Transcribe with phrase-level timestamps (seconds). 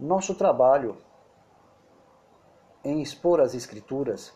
[0.00, 0.96] Nosso trabalho
[2.82, 4.34] em expor as Escrituras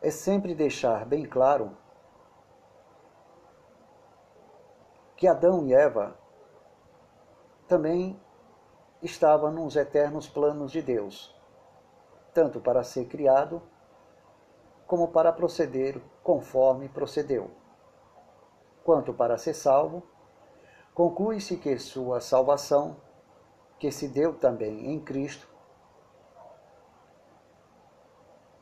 [0.00, 1.76] é sempre deixar bem claro
[5.16, 6.16] que Adão e Eva
[7.66, 8.16] também
[9.02, 11.34] estavam nos eternos planos de Deus,
[12.32, 13.60] tanto para ser criado
[14.86, 17.50] como para proceder conforme procedeu.
[18.84, 20.04] Quanto para ser salvo,
[20.98, 22.96] conclui-se que sua salvação,
[23.78, 25.48] que se deu também em Cristo,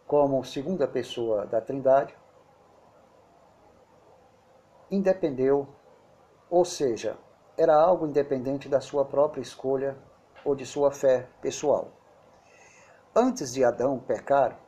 [0.07, 2.15] como segunda pessoa da Trindade,
[4.91, 5.67] independeu
[6.51, 7.17] ou seja,
[7.57, 9.97] era algo independente da sua própria escolha
[10.45, 11.91] ou de sua fé pessoal.
[13.15, 14.61] Antes de Adão pecar,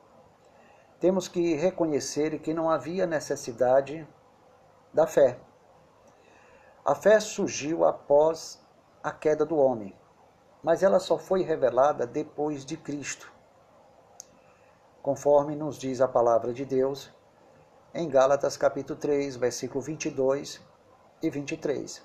[0.99, 4.09] temos que reconhecer que não havia necessidade
[4.95, 5.39] da fé.
[6.85, 8.61] A fé surgiu após
[9.03, 9.95] a queda do homem,
[10.63, 13.33] mas ela só foi revelada depois de Cristo,
[15.03, 17.13] conforme nos diz a palavra de Deus
[17.95, 20.61] em Gálatas capítulo 3, versículo 22
[21.23, 22.03] e 23.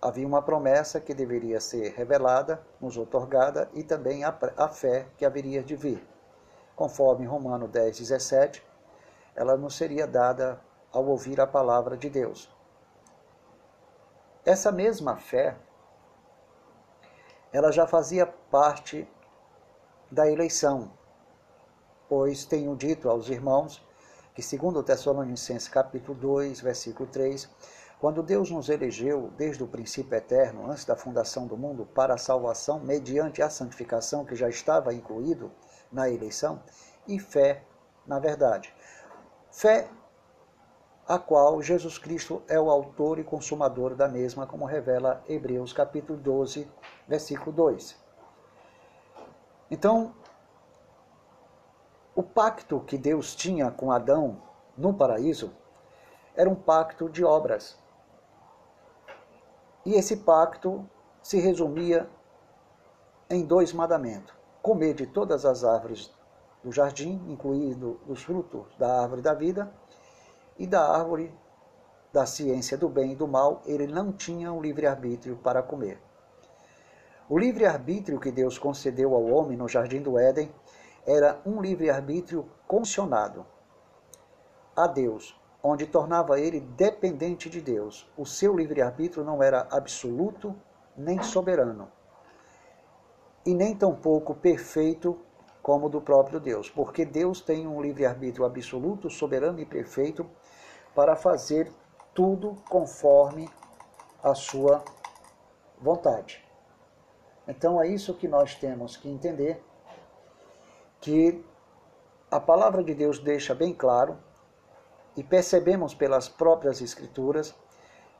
[0.00, 5.24] Havia uma promessa que deveria ser revelada, nos otorgada, e também a, a fé que
[5.24, 6.06] haveria de vir.
[6.76, 8.64] Conforme Romano 10, 17,
[9.34, 10.60] ela nos seria dada
[10.92, 12.48] ao ouvir a palavra de Deus.
[14.48, 15.54] Essa mesma fé,
[17.52, 19.06] ela já fazia parte
[20.10, 20.90] da eleição,
[22.08, 23.86] pois tenho dito aos irmãos
[24.34, 27.46] que, segundo Tessalonicenses capítulo 2, versículo 3,
[28.00, 32.18] quando Deus nos elegeu desde o princípio eterno, antes da fundação do mundo, para a
[32.18, 35.52] salvação, mediante a santificação que já estava incluído
[35.92, 36.62] na eleição,
[37.06, 37.64] e fé
[38.06, 38.74] na verdade.
[39.52, 39.90] Fé
[41.08, 46.18] a qual Jesus Cristo é o autor e consumador da mesma, como revela Hebreus capítulo
[46.18, 46.70] 12,
[47.08, 47.98] versículo 2.
[49.70, 50.14] Então,
[52.14, 54.42] o pacto que Deus tinha com Adão
[54.76, 55.50] no paraíso
[56.36, 57.78] era um pacto de obras.
[59.86, 60.86] E esse pacto
[61.22, 62.06] se resumia
[63.30, 66.14] em dois mandamentos: comer de todas as árvores
[66.62, 69.72] do jardim, incluindo os frutos da árvore da vida
[70.58, 71.32] e da árvore
[72.12, 76.00] da ciência do bem e do mal, ele não tinha um livre-arbítrio para comer.
[77.28, 80.50] O livre-arbítrio que Deus concedeu ao homem no jardim do Éden
[81.06, 83.46] era um livre-arbítrio condicionado
[84.74, 88.10] a Deus, onde tornava ele dependente de Deus.
[88.16, 90.56] O seu livre-arbítrio não era absoluto
[90.96, 91.90] nem soberano,
[93.44, 95.18] e nem tampouco perfeito
[95.62, 100.26] como o do próprio Deus, porque Deus tem um livre-arbítrio absoluto, soberano e perfeito
[100.98, 101.70] para fazer
[102.12, 103.48] tudo conforme
[104.20, 104.82] a sua
[105.80, 106.44] vontade.
[107.46, 109.62] Então é isso que nós temos que entender,
[111.00, 111.40] que
[112.28, 114.18] a palavra de Deus deixa bem claro
[115.16, 117.54] e percebemos pelas próprias Escrituras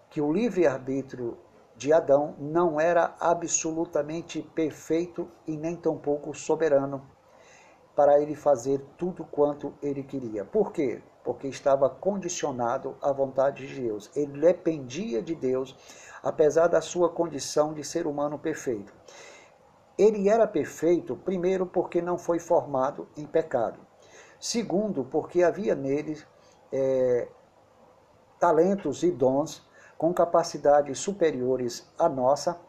[0.08, 1.36] que o livre-arbítrio
[1.74, 7.04] de Adão não era absolutamente perfeito e nem tampouco soberano
[7.96, 10.44] para ele fazer tudo quanto ele queria.
[10.44, 11.02] Por quê?
[11.24, 14.10] Porque estava condicionado à vontade de Deus.
[14.16, 15.76] Ele dependia de Deus,
[16.22, 18.92] apesar da sua condição de ser humano perfeito.
[19.98, 23.80] Ele era perfeito, primeiro, porque não foi formado em pecado.
[24.38, 26.16] Segundo, porque havia nele
[26.72, 27.28] é,
[28.38, 32.60] talentos e dons com capacidades superiores à nossa,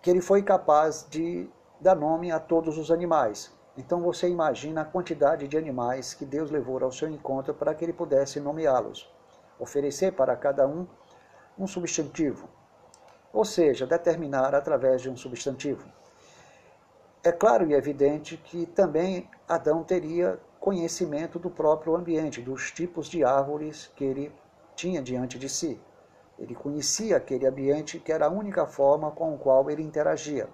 [0.00, 1.50] que ele foi capaz de
[1.80, 3.52] dar nome a todos os animais.
[3.78, 7.84] Então você imagina a quantidade de animais que Deus levou ao seu encontro para que
[7.84, 9.08] ele pudesse nomeá-los,
[9.56, 10.84] oferecer para cada um
[11.56, 12.48] um substantivo,
[13.32, 15.86] ou seja, determinar através de um substantivo.
[17.22, 23.22] É claro e evidente que também Adão teria conhecimento do próprio ambiente, dos tipos de
[23.22, 24.32] árvores que ele
[24.74, 25.80] tinha diante de si.
[26.36, 30.48] Ele conhecia aquele ambiente que era a única forma com o qual ele interagia.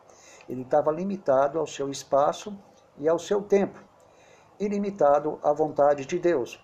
[0.46, 2.54] Ele estava limitado ao seu espaço
[2.98, 3.78] e ao seu tempo,
[4.58, 6.62] ilimitado à vontade de Deus.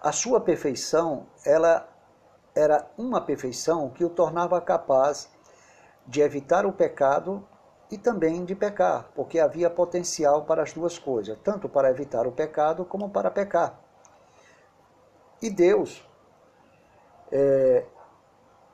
[0.00, 1.88] A sua perfeição, ela
[2.54, 5.30] era uma perfeição que o tornava capaz
[6.06, 7.46] de evitar o pecado
[7.90, 12.32] e também de pecar, porque havia potencial para as duas coisas, tanto para evitar o
[12.32, 13.80] pecado como para pecar.
[15.40, 16.06] E Deus
[17.30, 17.84] é,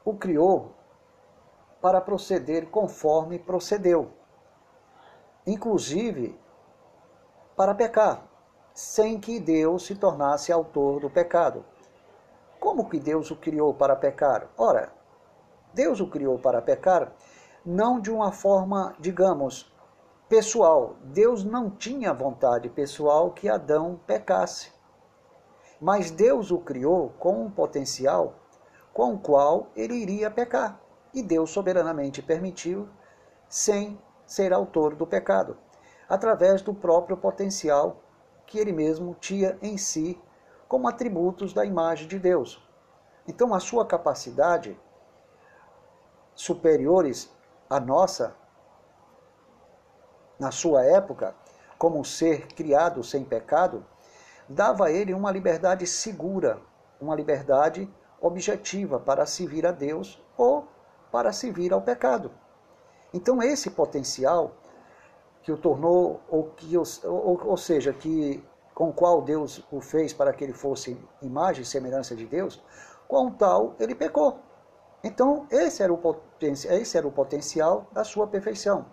[0.05, 0.75] o criou
[1.81, 4.11] para proceder conforme procedeu,
[5.47, 6.39] inclusive
[7.57, 8.27] para pecar,
[8.73, 11.65] sem que Deus se tornasse autor do pecado.
[12.59, 14.49] Como que Deus o criou para pecar?
[14.57, 14.93] Ora,
[15.73, 17.13] Deus o criou para pecar,
[17.65, 19.73] não de uma forma, digamos,
[20.29, 20.97] pessoal.
[21.03, 24.73] Deus não tinha vontade pessoal que Adão pecasse.
[25.81, 28.35] Mas Deus o criou com um potencial
[28.95, 30.81] com o qual ele iria pecar.
[31.13, 32.89] E Deus soberanamente permitiu,
[33.49, 35.57] sem ser autor do pecado,
[36.09, 38.03] através do próprio potencial
[38.47, 40.21] que ele mesmo tinha em si
[40.69, 42.63] como atributos da imagem de Deus.
[43.27, 44.79] Então, a sua capacidade
[46.35, 47.31] superiores
[47.71, 48.35] à nossa,
[50.39, 51.35] na sua época,
[51.79, 53.85] como um ser criado sem pecado,
[54.49, 56.61] dava a ele uma liberdade segura,
[57.01, 57.89] uma liberdade
[58.21, 60.69] objetiva para servir a Deus ou
[61.11, 62.31] para servir ao pecado.
[63.15, 64.57] Então, esse potencial
[65.45, 68.45] que o tornou, ou, que, ou, ou seja, que
[68.75, 72.61] com o qual Deus o fez para que ele fosse imagem e semelhança de Deus,
[73.07, 74.41] com tal ele pecou.
[75.05, 78.87] Então, esse era, o esse era o potencial da sua perfeição.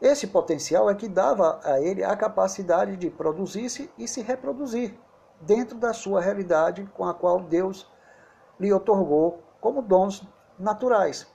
[0.00, 4.98] Esse potencial é que dava a ele a capacidade de produzir-se e se reproduzir
[5.42, 7.86] dentro da sua realidade com a qual Deus
[8.58, 10.26] lhe otorgou como dons
[10.58, 11.26] naturais.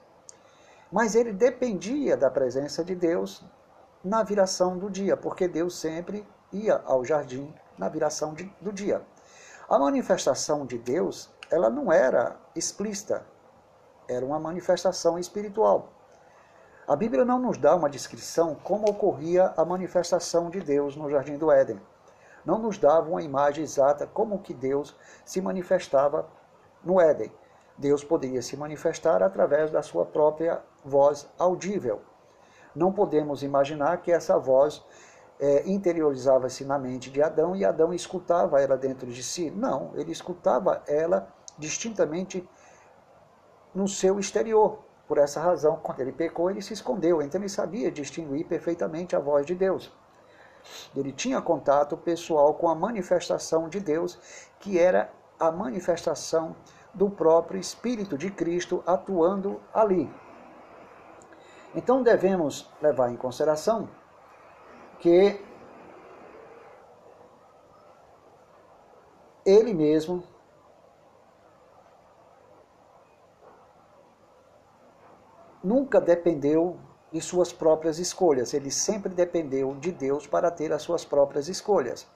[0.90, 3.44] Mas ele dependia da presença de Deus
[4.04, 9.02] na viração do dia, porque Deus sempre ia ao jardim na viração de, do dia.
[9.68, 13.26] A manifestação de Deus, ela não era explícita,
[14.08, 15.88] era uma manifestação espiritual.
[16.86, 21.36] A Bíblia não nos dá uma descrição como ocorria a manifestação de Deus no jardim
[21.36, 21.80] do Éden.
[22.44, 24.94] Não nos dava uma imagem exata como que Deus
[25.24, 26.28] se manifestava
[26.84, 27.32] no Éden.
[27.78, 32.00] Deus poderia se manifestar através da sua própria voz audível.
[32.74, 34.84] Não podemos imaginar que essa voz
[35.38, 39.50] é, interiorizava-se na mente de Adão e Adão escutava ela dentro de si.
[39.50, 41.28] Não, ele escutava ela
[41.58, 42.48] distintamente
[43.74, 44.78] no seu exterior.
[45.06, 47.22] Por essa razão, quando ele pecou, ele se escondeu.
[47.22, 49.92] Então ele sabia distinguir perfeitamente a voz de Deus.
[50.96, 54.18] Ele tinha contato pessoal com a manifestação de Deus,
[54.58, 56.56] que era a manifestação
[56.96, 60.10] do próprio Espírito de Cristo atuando ali.
[61.74, 63.86] Então devemos levar em consideração
[64.98, 65.38] que
[69.44, 70.24] ele mesmo
[75.62, 76.78] nunca dependeu
[77.12, 82.06] de suas próprias escolhas, ele sempre dependeu de Deus para ter as suas próprias escolhas.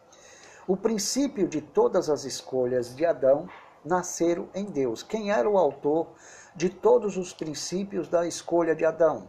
[0.66, 3.46] O princípio de todas as escolhas de Adão
[3.84, 5.02] nasceram em Deus.
[5.02, 6.08] Quem era o autor
[6.54, 9.28] de todos os princípios da escolha de Adão?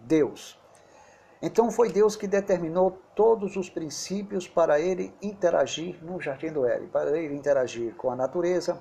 [0.00, 0.58] Deus.
[1.46, 6.88] Então foi Deus que determinou todos os princípios para ele interagir no jardim do Éden,
[6.88, 8.80] para ele interagir com a natureza,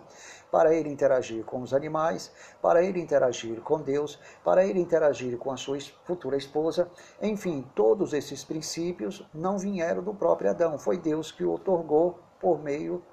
[0.50, 5.52] para ele interagir com os animais, para ele interagir com Deus, para ele interagir com
[5.52, 6.90] a sua futura esposa.
[7.22, 12.64] Enfim, todos esses princípios não vieram do próprio Adão, foi Deus que o otorgou por
[12.64, 13.04] meio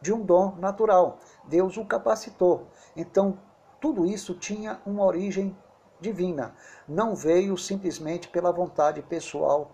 [0.00, 1.18] de um dom natural.
[1.44, 2.66] Deus o capacitou.
[2.96, 3.38] Então,
[3.80, 5.56] tudo isso tinha uma origem
[6.00, 6.54] divina,
[6.86, 9.70] não veio simplesmente pela vontade pessoal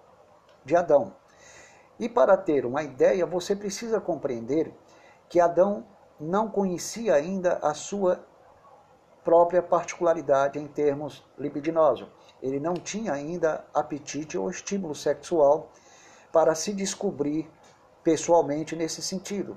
[0.64, 1.14] de Adão.
[1.98, 4.74] E para ter uma ideia, você precisa compreender
[5.28, 5.86] que Adão
[6.18, 8.24] não conhecia ainda a sua
[9.22, 12.08] própria particularidade em termos libidinosos.
[12.42, 15.70] Ele não tinha ainda apetite ou estímulo sexual
[16.32, 17.50] para se descobrir
[18.02, 19.56] pessoalmente nesse sentido.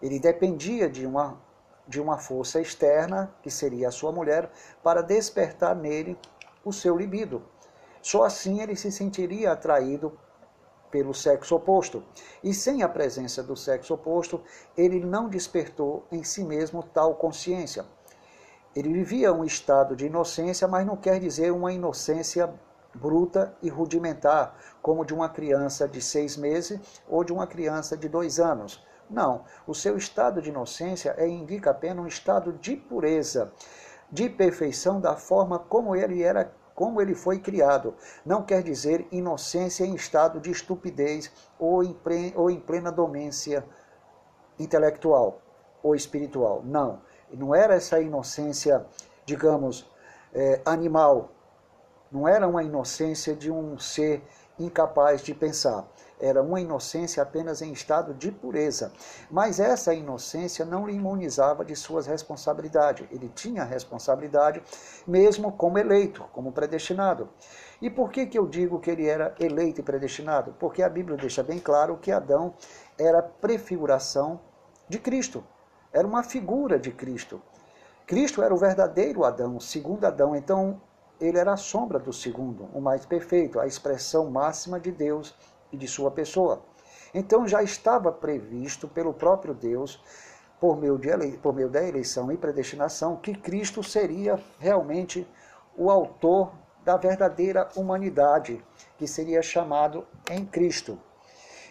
[0.00, 1.38] Ele dependia de uma
[1.88, 4.50] de uma força externa, que seria a sua mulher,
[4.82, 6.18] para despertar nele
[6.64, 7.44] o seu libido.
[8.02, 10.18] Só assim ele se sentiria atraído
[10.90, 12.02] pelo sexo oposto.
[12.42, 14.42] E sem a presença do sexo oposto,
[14.76, 17.84] ele não despertou em si mesmo tal consciência.
[18.74, 22.52] Ele vivia um estado de inocência, mas não quer dizer uma inocência
[22.94, 28.08] bruta e rudimentar, como de uma criança de seis meses ou de uma criança de
[28.08, 28.84] dois anos.
[29.08, 33.52] Não, o seu estado de inocência é, indica apenas um estado de pureza,
[34.10, 37.94] de perfeição da forma como ele era, como ele foi criado.
[38.24, 41.96] Não quer dizer inocência em estado de estupidez ou em,
[42.34, 43.64] ou em plena domência
[44.58, 45.40] intelectual
[45.82, 46.62] ou espiritual.
[46.64, 47.00] Não,
[47.32, 48.84] não era essa inocência,
[49.24, 49.88] digamos,
[50.34, 51.30] é, animal.
[52.10, 54.22] Não era uma inocência de um ser
[54.58, 55.86] incapaz de pensar
[56.20, 58.92] era uma inocência apenas em estado de pureza.
[59.30, 63.06] Mas essa inocência não lhe imunizava de suas responsabilidades.
[63.10, 64.62] Ele tinha responsabilidade
[65.06, 67.28] mesmo como eleito, como predestinado.
[67.80, 70.54] E por que, que eu digo que ele era eleito e predestinado?
[70.58, 72.54] Porque a Bíblia deixa bem claro que Adão
[72.98, 74.40] era prefiguração
[74.88, 75.44] de Cristo,
[75.92, 77.42] era uma figura de Cristo.
[78.06, 80.80] Cristo era o verdadeiro Adão, o segundo Adão, então
[81.20, 85.34] ele era a sombra do segundo, o mais perfeito, a expressão máxima de Deus
[85.72, 86.62] de sua pessoa.
[87.14, 90.02] Então já estava previsto pelo próprio Deus,
[90.60, 95.26] por meio, de, por meio da eleição e predestinação, que Cristo seria realmente
[95.76, 96.52] o autor
[96.84, 98.64] da verdadeira humanidade,
[98.96, 100.98] que seria chamado em Cristo.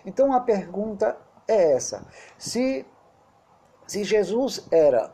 [0.06, 2.06] Então a pergunta é essa:
[2.38, 2.86] se,
[3.88, 5.12] se Jesus era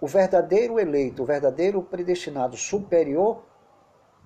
[0.00, 3.44] o verdadeiro eleito, o verdadeiro predestinado superior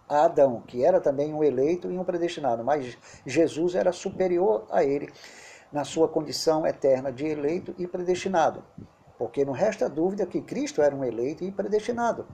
[0.08, 2.96] a Adão, que era também um eleito e um predestinado, mas
[3.26, 5.10] Jesus era superior a ele
[5.72, 8.62] na sua condição eterna de eleito e predestinado.
[9.18, 12.26] Porque não resta dúvida que Cristo era um eleito e predestinado.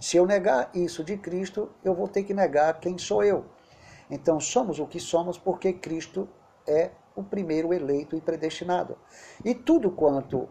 [0.00, 3.44] Se eu negar isso de Cristo, eu vou ter que negar quem sou eu.
[4.10, 6.28] Então somos o que somos porque Cristo
[6.66, 8.96] é o primeiro eleito e predestinado.
[9.44, 10.48] E tudo quanto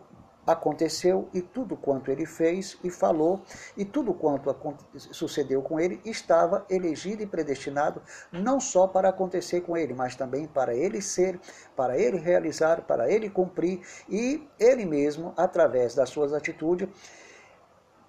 [0.47, 3.41] aconteceu e tudo quanto ele fez e falou
[3.75, 4.55] e tudo quanto
[4.95, 8.01] sucedeu com ele estava elegido e predestinado
[8.31, 11.39] não só para acontecer com ele, mas também para ele ser,
[11.75, 16.87] para ele realizar, para ele cumprir e ele mesmo, através das suas atitudes,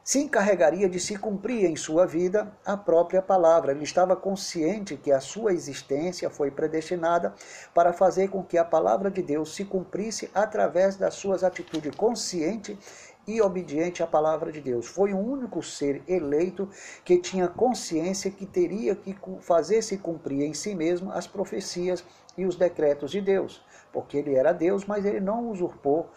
[0.09, 3.73] se encarregaria de se cumprir em sua vida a própria palavra.
[3.73, 7.35] Ele estava consciente que a sua existência foi predestinada
[7.75, 12.79] para fazer com que a palavra de Deus se cumprisse através das suas atitudes consciente
[13.27, 14.87] e obediente à palavra de Deus.
[14.87, 16.71] Foi o único ser eleito
[17.05, 22.03] que tinha consciência que teria que fazer se cumprir em si mesmo as profecias
[22.35, 23.63] e os decretos de Deus,
[23.93, 26.09] porque ele era Deus, mas ele não usurpou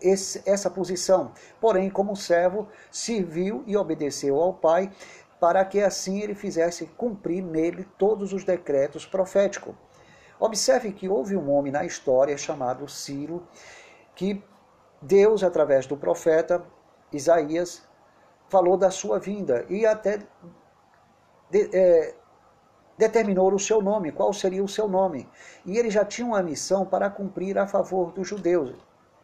[0.00, 1.32] esse, essa posição.
[1.60, 4.90] Porém, como servo, serviu e obedeceu ao Pai,
[5.40, 9.74] para que assim ele fizesse cumprir nele todos os decretos proféticos.
[10.40, 13.46] Observe que houve um homem na história chamado Ciro,
[14.14, 14.42] que
[15.00, 16.64] Deus, através do profeta
[17.12, 17.82] Isaías,
[18.48, 20.18] falou da sua vinda e até
[21.50, 22.14] de, é,
[22.96, 25.28] determinou o seu nome, qual seria o seu nome.
[25.64, 28.74] E ele já tinha uma missão para cumprir a favor dos judeus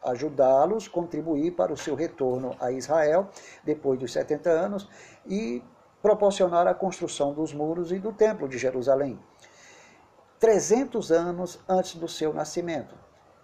[0.05, 3.29] ajudá-los, contribuir para o seu retorno a Israel
[3.65, 4.89] depois dos 70 anos
[5.27, 5.63] e
[6.03, 9.19] proporcionar a construção dos muros e do templo de Jerusalém.
[10.39, 12.95] 300 anos antes do seu nascimento.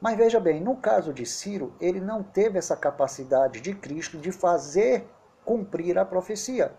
[0.01, 4.33] Mas veja bem, no caso de Ciro, ele não teve essa capacidade de Cristo de
[4.33, 5.07] fazer
[5.45, 6.73] cumprir a profecia.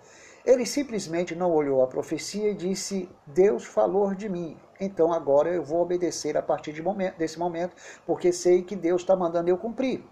[0.45, 5.63] Ele simplesmente não olhou a profecia e disse: Deus falou de mim, então agora eu
[5.63, 9.57] vou obedecer a partir de momento, desse momento, porque sei que Deus está mandando eu
[9.57, 10.03] cumprir.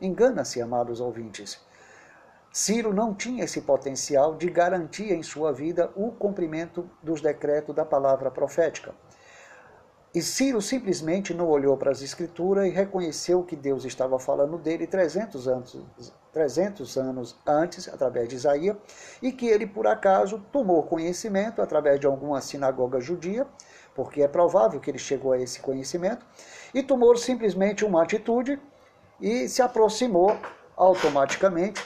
[0.00, 1.60] Engana-se, amados ouvintes.
[2.50, 7.84] Ciro não tinha esse potencial de garantir em sua vida o cumprimento dos decretos da
[7.84, 8.94] palavra profética.
[10.14, 14.86] E Ciro simplesmente não olhou para as escrituras e reconheceu que Deus estava falando dele
[14.86, 15.76] 300 anos,
[16.32, 18.76] 300 anos antes, através de Isaías,
[19.20, 23.44] e que ele, por acaso, tomou conhecimento através de alguma sinagoga judia,
[23.94, 26.26] porque é provável que ele chegou a esse conhecimento,
[26.72, 28.60] e tomou simplesmente uma atitude
[29.20, 30.36] e se aproximou
[30.76, 31.84] automaticamente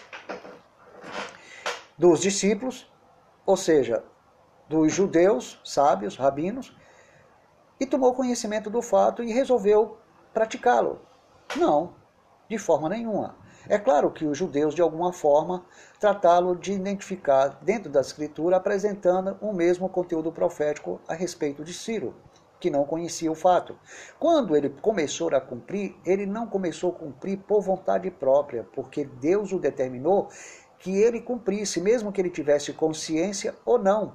[1.96, 2.90] dos discípulos,
[3.44, 4.02] ou seja,
[4.68, 6.74] dos judeus, sábios, rabinos,
[7.80, 9.98] e tomou conhecimento do fato e resolveu
[10.32, 11.00] praticá-lo.
[11.56, 11.94] Não,
[12.48, 13.36] de forma nenhuma.
[13.68, 15.62] É claro que os judeus, de alguma forma,
[16.00, 22.14] tratá-lo de identificar dentro da escritura, apresentando o mesmo conteúdo profético a respeito de Ciro,
[22.58, 23.76] que não conhecia o fato.
[24.18, 29.52] Quando ele começou a cumprir, ele não começou a cumprir por vontade própria, porque Deus
[29.52, 30.28] o determinou
[30.78, 34.14] que ele cumprisse, mesmo que ele tivesse consciência ou não.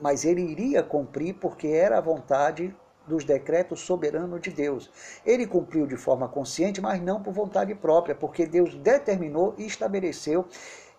[0.00, 2.74] Mas ele iria cumprir porque era a vontade
[3.08, 4.90] dos decretos soberanos de Deus.
[5.24, 10.46] Ele cumpriu de forma consciente, mas não por vontade própria, porque Deus determinou e estabeleceu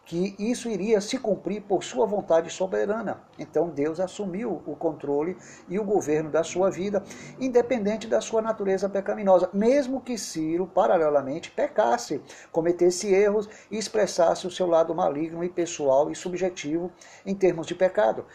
[0.10, 3.22] que isso iria se cumprir por sua vontade soberana.
[3.38, 5.38] Então Deus assumiu o controle
[5.68, 7.04] e o governo da sua vida,
[7.40, 14.52] independente da sua natureza pecaminosa, mesmo que Ciro, paralelamente, pecasse, cometesse erros e expressasse o
[14.52, 16.92] seu lado maligno e pessoal e subjetivo
[17.24, 18.26] em termos de pecado.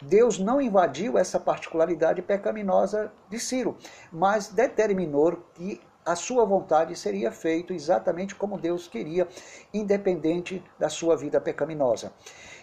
[0.00, 3.76] Deus não invadiu essa particularidade pecaminosa de Ciro,
[4.12, 9.28] mas determinou que a sua vontade seria feita exatamente como Deus queria,
[9.74, 12.12] independente da sua vida pecaminosa.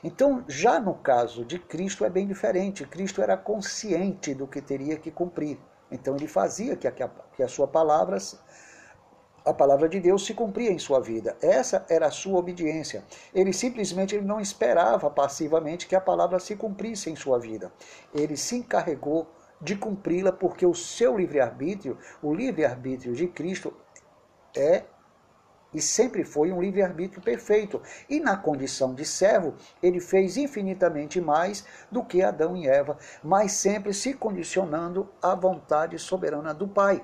[0.04, 2.86] Então, já no caso de Cristo é bem diferente.
[2.88, 5.60] Cristo era consciente do que teria que cumprir.
[5.92, 8.18] Então ele fazia que a, que a sua palavra
[9.46, 11.38] a palavra de Deus se cumpria em sua vida.
[11.42, 13.04] Essa era a sua obediência.
[13.34, 17.72] Ele simplesmente ele não esperava passivamente que a palavra se cumprisse em sua vida.
[18.14, 19.28] Ele se encarregou
[19.62, 23.74] de cumpri-la porque o seu livre-arbítrio, o livre-arbítrio de Cristo,
[24.56, 24.84] é
[25.74, 27.82] e sempre foi um livre-arbítrio perfeito.
[28.10, 33.52] E na condição de servo, ele fez infinitamente mais do que Adão e Eva, mas
[33.52, 37.04] sempre se condicionando à vontade soberana do Pai.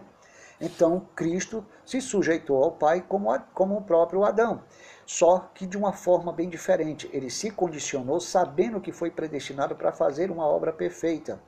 [0.61, 4.63] Então, Cristo se sujeitou ao Pai como, como o próprio Adão,
[5.07, 7.09] só que de uma forma bem diferente.
[7.11, 11.41] Ele se condicionou sabendo que foi predestinado para fazer uma obra perfeita.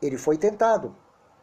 [0.00, 0.96] Ele foi tentado,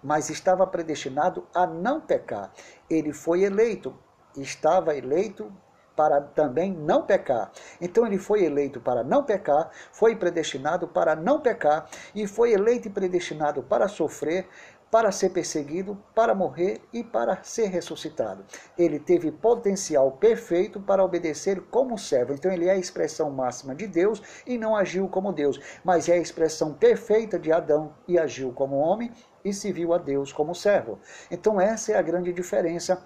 [0.04, 2.52] mas estava predestinado a não pecar.
[2.90, 3.96] Ele foi eleito,
[4.36, 5.54] estava eleito
[5.98, 7.52] para também não pecar.
[7.82, 12.88] Então ele foi eleito para não pecar, foi predestinado para não pecar e foi eleito
[12.88, 14.48] e predestinado para sofrer,
[14.90, 18.46] para ser perseguido, para morrer e para ser ressuscitado.
[18.78, 22.34] Ele teve potencial perfeito para obedecer como servo.
[22.34, 26.14] Então ele é a expressão máxima de Deus e não agiu como Deus, mas é
[26.14, 29.12] a expressão perfeita de Adão e agiu como homem
[29.44, 31.00] e se viu a Deus como servo.
[31.30, 33.04] Então essa é a grande diferença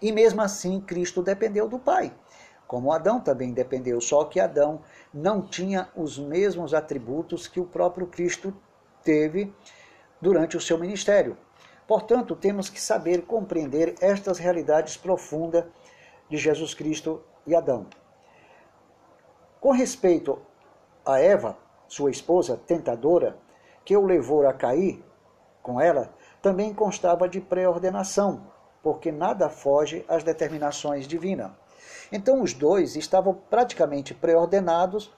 [0.00, 2.12] e mesmo assim, Cristo dependeu do Pai,
[2.66, 4.80] como Adão também dependeu, só que Adão
[5.12, 8.54] não tinha os mesmos atributos que o próprio Cristo
[9.02, 9.52] teve
[10.22, 11.36] durante o seu ministério.
[11.86, 15.64] Portanto, temos que saber compreender estas realidades profundas
[16.30, 17.86] de Jesus Cristo e Adão.
[19.60, 20.40] Com respeito
[21.04, 23.36] a Eva, sua esposa tentadora,
[23.84, 25.04] que o levou a cair
[25.60, 28.46] com ela, também constava de pré-ordenação,
[28.82, 31.50] porque nada foge às determinações divinas.
[32.10, 35.12] Então os dois estavam praticamente preordenados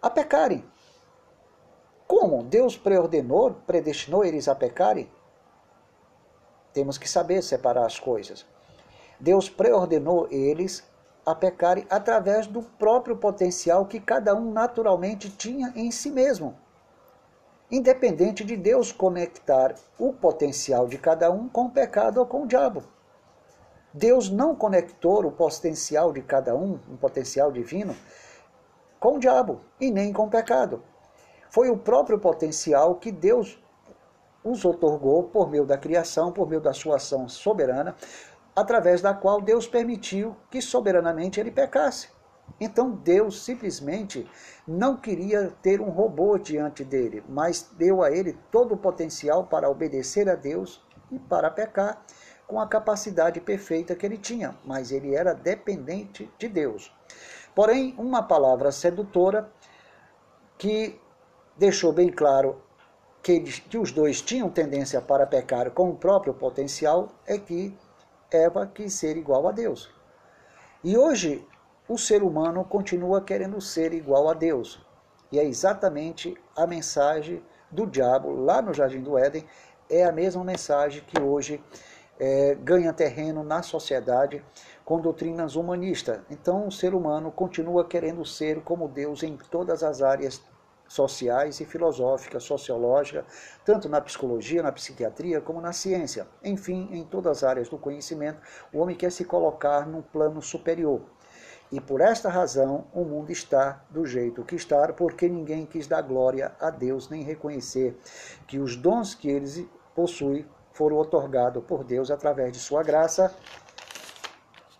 [0.00, 0.64] a pecarem.
[2.08, 5.08] Como Deus preordenou, predestinou eles a pecarem?
[6.72, 8.44] Temos que saber separar as coisas.
[9.20, 10.82] Deus preordenou eles
[11.24, 16.56] a pecarem através do próprio potencial que cada um naturalmente tinha em si mesmo
[17.70, 22.46] independente de Deus conectar o potencial de cada um com o pecado ou com o
[22.46, 22.82] diabo.
[23.92, 27.94] Deus não conectou o potencial de cada um, um potencial divino,
[28.98, 30.82] com o diabo e nem com o pecado.
[31.50, 33.62] Foi o próprio potencial que Deus
[34.44, 37.94] os otorgou por meio da criação, por meio da sua ação soberana,
[38.54, 42.08] através da qual Deus permitiu que soberanamente ele pecasse.
[42.60, 44.28] Então Deus simplesmente
[44.66, 49.70] não queria ter um robô diante dele, mas deu a ele todo o potencial para
[49.70, 52.02] obedecer a Deus e para pecar
[52.46, 56.92] com a capacidade perfeita que ele tinha, mas ele era dependente de Deus.
[57.54, 59.52] Porém, uma palavra sedutora
[60.56, 60.98] que
[61.58, 62.62] deixou bem claro
[63.22, 67.76] que, eles, que os dois tinham tendência para pecar com o próprio potencial é que
[68.30, 69.90] Eva quis ser igual a Deus.
[70.84, 71.46] E hoje
[71.88, 74.80] o ser humano continua querendo ser igual a Deus.
[75.32, 79.44] E é exatamente a mensagem do diabo lá no Jardim do Éden,
[79.90, 81.62] é a mesma mensagem que hoje
[82.18, 84.44] é, ganha terreno na sociedade
[84.84, 86.20] com doutrinas humanistas.
[86.30, 90.42] Então o ser humano continua querendo ser como Deus em todas as áreas
[90.88, 93.24] sociais e filosóficas, sociológicas,
[93.64, 96.26] tanto na psicologia, na psiquiatria, como na ciência.
[96.42, 98.40] Enfim, em todas as áreas do conhecimento,
[98.72, 101.02] o homem quer se colocar num plano superior.
[101.70, 106.00] E por esta razão o mundo está do jeito que está, porque ninguém quis dar
[106.00, 107.98] glória a Deus nem reconhecer
[108.46, 113.34] que os dons que eles possuem foram otorgados por Deus através de sua graça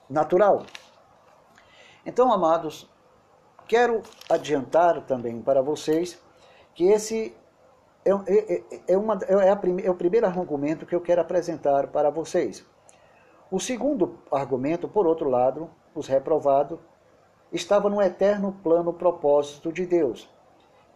[0.09, 0.64] natural.
[2.07, 2.88] Então, amados,
[3.69, 6.21] quero adiantar também para vocês
[6.75, 7.33] que esse
[8.05, 12.09] é, é, é, uma, é, a, é o primeiro argumento que eu quero apresentar para
[12.09, 12.65] vocês.
[13.51, 16.79] O segundo argumento, por outro lado, os reprovados,
[17.53, 20.31] estava no eterno plano propósito de Deus.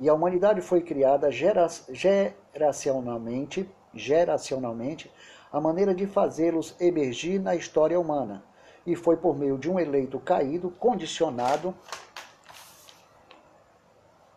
[0.00, 5.12] E a humanidade foi criada geracionalmente, geracionalmente,
[5.52, 8.42] a maneira de fazê-los emergir na história humana.
[8.86, 11.74] E foi por meio de um eleito caído, condicionado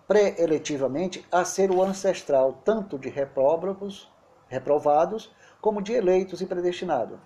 [0.07, 4.11] pré-eletivamente a ser o ancestral tanto de reprovados,
[4.47, 7.17] reprovados como de eleitos e predestinados.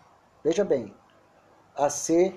[0.43, 0.93] Veja bem,
[1.75, 2.33] a ser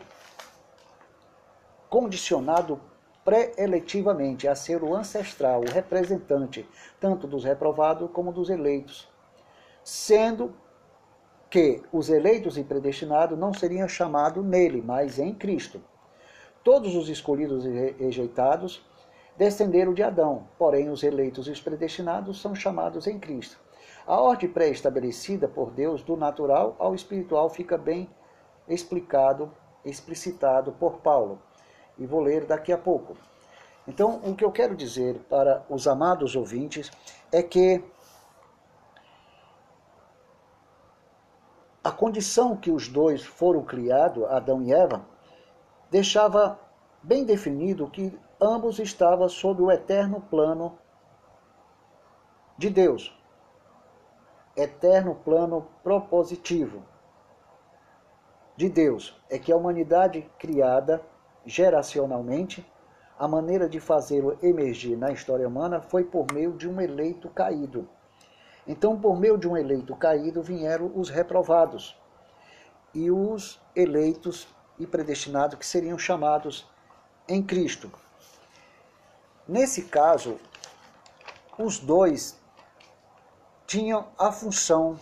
[1.89, 2.81] condicionado
[3.25, 6.69] pré-eletivamente a ser o ancestral, o representante,
[7.01, 9.09] tanto dos reprovados como dos eleitos,
[9.85, 10.55] sendo
[11.49, 15.81] que os eleitos e predestinados não seriam chamados nele, mas em Cristo.
[16.65, 18.85] Todos os escolhidos e rejeitados
[19.43, 23.59] descenderam de Adão, porém os eleitos e os predestinados são chamados em Cristo.
[24.07, 28.09] A ordem pré-estabelecida por Deus do natural ao espiritual fica bem
[28.69, 29.51] explicado,
[29.85, 31.43] explicitado por Paulo
[31.99, 33.17] e vou ler daqui a pouco.
[33.89, 36.89] Então, o que eu quero dizer para os amados ouvintes
[37.33, 37.83] é que
[41.83, 45.05] a condição que os dois foram criados, Adão e Eva,
[45.91, 46.61] deixava
[47.03, 50.77] bem definido que ambos estavam sob o eterno plano
[52.59, 53.17] de Deus,
[54.57, 56.83] eterno plano propositivo
[58.57, 59.17] de Deus.
[59.31, 61.01] É que a humanidade criada
[61.47, 62.69] geracionalmente,
[63.17, 67.89] a maneira de fazê-lo emergir na história humana foi por meio de um eleito caído.
[68.67, 71.97] Então, por meio de um eleito caído, vieram os reprovados
[72.93, 76.69] e os eleitos e predestinados que seriam chamados
[77.29, 77.91] em Cristo.
[79.53, 80.41] Nesse caso,
[81.59, 82.41] os dois
[83.67, 84.99] tinham a função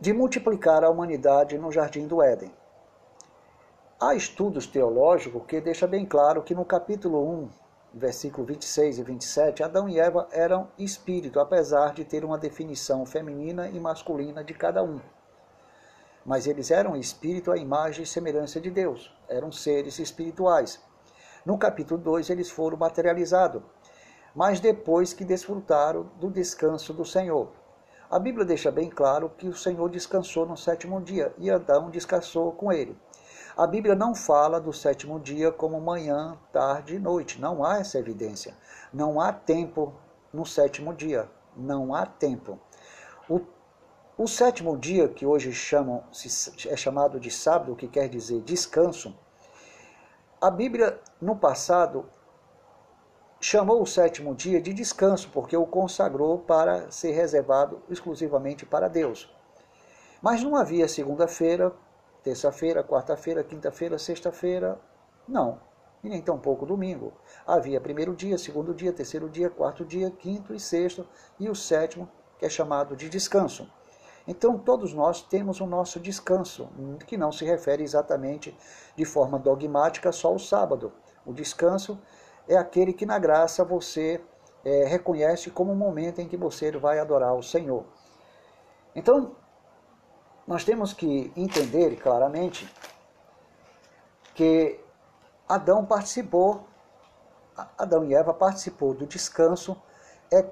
[0.00, 2.52] de multiplicar a humanidade no jardim do Éden.
[4.00, 7.48] Há estudos teológicos que deixam bem claro que no capítulo 1,
[7.94, 13.68] versículo 26 e 27, Adão e Eva eram espírito, apesar de ter uma definição feminina
[13.68, 14.98] e masculina de cada um.
[16.26, 20.87] Mas eles eram espírito à imagem e semelhança de Deus, eram seres espirituais.
[21.44, 23.62] No capítulo 2, eles foram materializados,
[24.34, 27.50] mas depois que desfrutaram do descanso do Senhor.
[28.10, 32.52] A Bíblia deixa bem claro que o Senhor descansou no sétimo dia e Adão descansou
[32.52, 32.96] com ele.
[33.58, 37.40] A Bíblia não fala do sétimo dia como manhã, tarde e noite.
[37.40, 38.54] Não há essa evidência.
[38.92, 39.92] Não há tempo
[40.32, 41.28] no sétimo dia.
[41.56, 42.58] Não há tempo.
[43.28, 43.40] O,
[44.16, 46.04] o sétimo dia, que hoje chamam,
[46.66, 49.14] é chamado de sábado, que quer dizer descanso,
[50.40, 52.08] a Bíblia, no passado,
[53.40, 59.32] chamou o sétimo dia de descanso, porque o consagrou para ser reservado exclusivamente para Deus.
[60.22, 61.72] Mas não havia segunda-feira,
[62.22, 64.80] terça-feira, quarta-feira, quinta-feira, sexta-feira,
[65.26, 65.60] não.
[66.04, 67.12] E nem tampouco domingo.
[67.44, 71.06] Havia primeiro dia, segundo dia, terceiro dia, quarto dia, quinto e sexto,
[71.38, 73.68] e o sétimo, que é chamado de descanso.
[74.28, 76.68] Então, todos nós temos o nosso descanso,
[77.06, 78.54] que não se refere exatamente
[78.94, 80.92] de forma dogmática só ao sábado.
[81.24, 81.98] O descanso
[82.46, 84.20] é aquele que na graça você
[84.62, 87.86] é, reconhece como um momento em que você vai adorar o Senhor.
[88.94, 89.34] Então,
[90.46, 92.70] nós temos que entender claramente
[94.34, 94.78] que
[95.48, 96.68] Adão participou,
[97.78, 99.74] Adão e Eva participou do descanso
[100.30, 100.44] é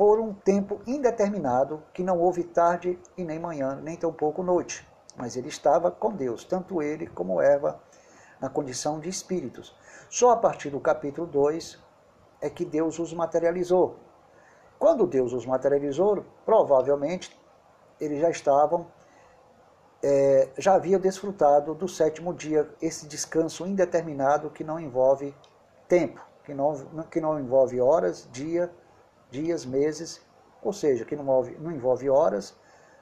[0.00, 4.88] por um tempo indeterminado, que não houve tarde e nem manhã, nem tampouco noite.
[5.14, 7.78] Mas ele estava com Deus, tanto ele como Eva,
[8.40, 9.76] na condição de espíritos.
[10.08, 11.78] Só a partir do capítulo 2
[12.40, 13.98] é que Deus os materializou.
[14.78, 17.38] Quando Deus os materializou, provavelmente
[18.00, 18.86] eles já estavam
[20.02, 25.34] é, já havia desfrutado do sétimo dia, esse descanso indeterminado que não envolve
[25.86, 26.72] tempo, que não,
[27.10, 28.72] que não envolve horas, dia,
[29.30, 30.20] dias, meses,
[30.62, 32.54] ou seja, que não envolve, não envolve horas,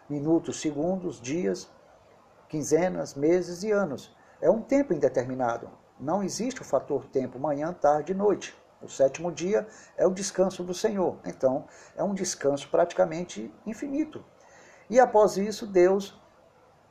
[0.09, 1.69] minutos, segundos, dias,
[2.49, 4.14] quinzenas, meses e anos.
[4.41, 5.69] É um tempo indeterminado.
[5.99, 8.57] Não existe o fator tempo, manhã, tarde e noite.
[8.81, 11.17] O sétimo dia é o descanso do Senhor.
[11.27, 11.64] Então,
[11.97, 14.25] é um descanso praticamente infinito.
[14.88, 16.19] E após isso, Deus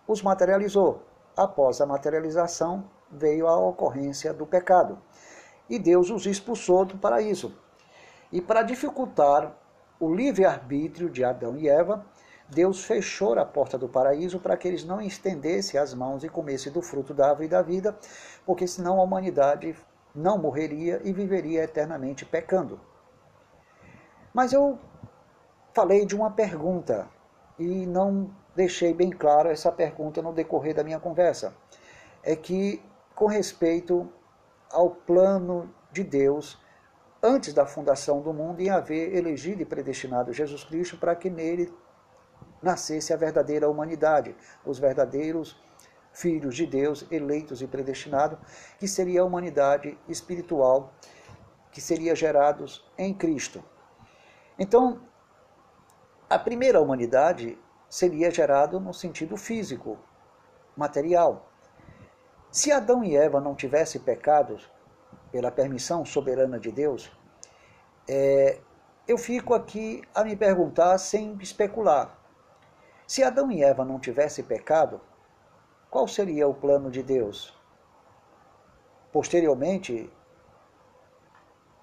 [0.05, 1.03] os materializou.
[1.35, 5.01] Após a materialização, veio a ocorrência do pecado.
[5.69, 7.57] E Deus os expulsou do paraíso.
[8.31, 9.55] E para dificultar
[9.99, 12.05] o livre-arbítrio de Adão e Eva,
[12.49, 16.71] Deus fechou a porta do paraíso para que eles não estendessem as mãos e comessem
[16.71, 17.97] do fruto da árvore da vida,
[18.45, 19.75] porque senão a humanidade
[20.15, 22.79] não morreria e viveria eternamente pecando.
[24.33, 24.79] Mas eu
[25.73, 27.07] falei de uma pergunta
[27.59, 31.53] e não deixei bem claro essa pergunta no decorrer da minha conversa.
[32.23, 32.81] É que,
[33.15, 34.09] com respeito
[34.71, 36.59] ao plano de Deus,
[37.21, 41.73] antes da fundação do mundo, em haver elegido e predestinado Jesus Cristo para que nele
[42.61, 45.61] nascesse a verdadeira humanidade, os verdadeiros
[46.11, 48.39] filhos de Deus, eleitos e predestinados,
[48.79, 50.93] que seria a humanidade espiritual,
[51.71, 53.63] que seria gerados em Cristo.
[54.57, 55.01] Então,
[56.29, 59.97] a primeira humanidade seria gerado no sentido físico,
[60.75, 61.51] material.
[62.51, 64.57] Se Adão e Eva não tivessem pecado
[65.31, 67.11] pela permissão soberana de Deus,
[68.07, 68.59] é,
[69.07, 72.17] eu fico aqui a me perguntar sem especular.
[73.05, 74.99] Se Adão e Eva não tivessem pecado,
[75.89, 77.57] qual seria o plano de Deus?
[79.11, 80.11] Posteriormente,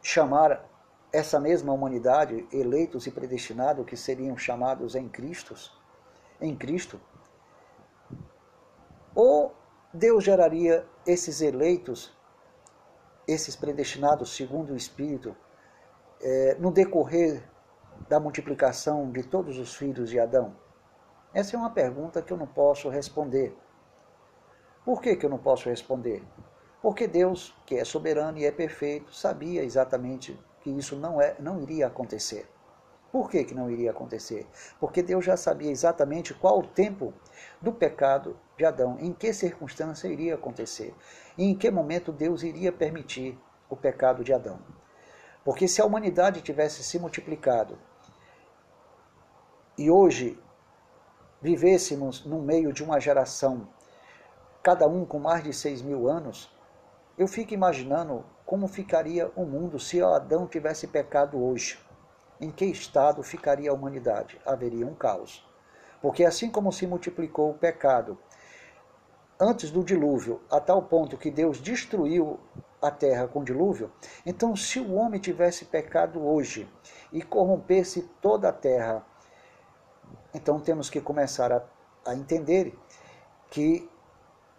[0.02, 0.64] chamar
[1.10, 5.54] essa mesma humanidade, eleitos e predestinados, que seriam chamados em Cristo,
[6.40, 7.00] em Cristo?
[9.14, 9.54] Ou
[9.92, 12.12] Deus geraria esses eleitos,
[13.26, 15.36] esses predestinados segundo o Espírito,
[16.20, 17.42] é, no decorrer
[18.08, 20.56] da multiplicação de todos os filhos de Adão?
[21.32, 23.56] Essa é uma pergunta que eu não posso responder.
[24.84, 26.22] Por que, que eu não posso responder?
[26.80, 31.60] Porque Deus, que é soberano e é perfeito, sabia exatamente que isso não, é, não
[31.60, 32.46] iria acontecer.
[33.10, 34.46] Por que, que não iria acontecer?
[34.78, 37.14] Porque Deus já sabia exatamente qual o tempo
[37.60, 40.94] do pecado de Adão, em que circunstância iria acontecer,
[41.36, 43.38] e em que momento Deus iria permitir
[43.68, 44.58] o pecado de Adão.
[45.44, 47.78] Porque se a humanidade tivesse se multiplicado
[49.76, 50.38] e hoje
[51.42, 53.68] vivêssemos no meio de uma geração,
[54.62, 56.50] cada um com mais de seis mil anos,
[57.18, 61.78] eu fico imaginando como ficaria o mundo se Adão tivesse pecado hoje.
[62.40, 64.40] Em que estado ficaria a humanidade?
[64.44, 65.46] Haveria um caos.
[66.00, 68.18] Porque assim como se multiplicou o pecado
[69.38, 72.38] antes do dilúvio, a tal ponto que Deus destruiu
[72.80, 73.90] a terra com dilúvio,
[74.24, 76.68] então se o homem tivesse pecado hoje
[77.12, 79.04] e corrompesse toda a terra,
[80.32, 81.62] então temos que começar a,
[82.06, 82.76] a entender
[83.50, 83.88] que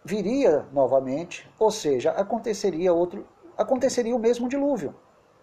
[0.04, 4.96] viria novamente, ou seja, aconteceria outro, aconteceria o mesmo dilúvio.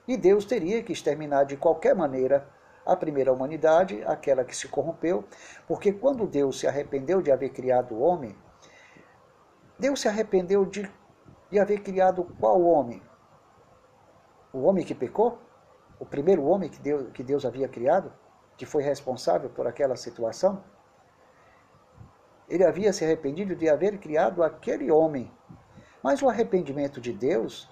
[0.07, 2.49] E Deus teria que exterminar de qualquer maneira
[2.85, 5.25] a primeira humanidade, aquela que se corrompeu,
[5.69, 8.37] porque quando Deus se arrependeu de haver criado o homem,
[9.83, 10.89] Deus se arrependeu de,
[11.51, 13.03] de haver criado qual homem?
[14.53, 15.41] O homem que pecou?
[15.99, 18.13] O primeiro homem que Deus, que Deus havia criado?
[18.57, 20.63] Que foi responsável por aquela situação?
[22.49, 25.29] Ele havia se arrependido de haver criado aquele homem.
[26.01, 27.69] Mas o arrependimento de Deus,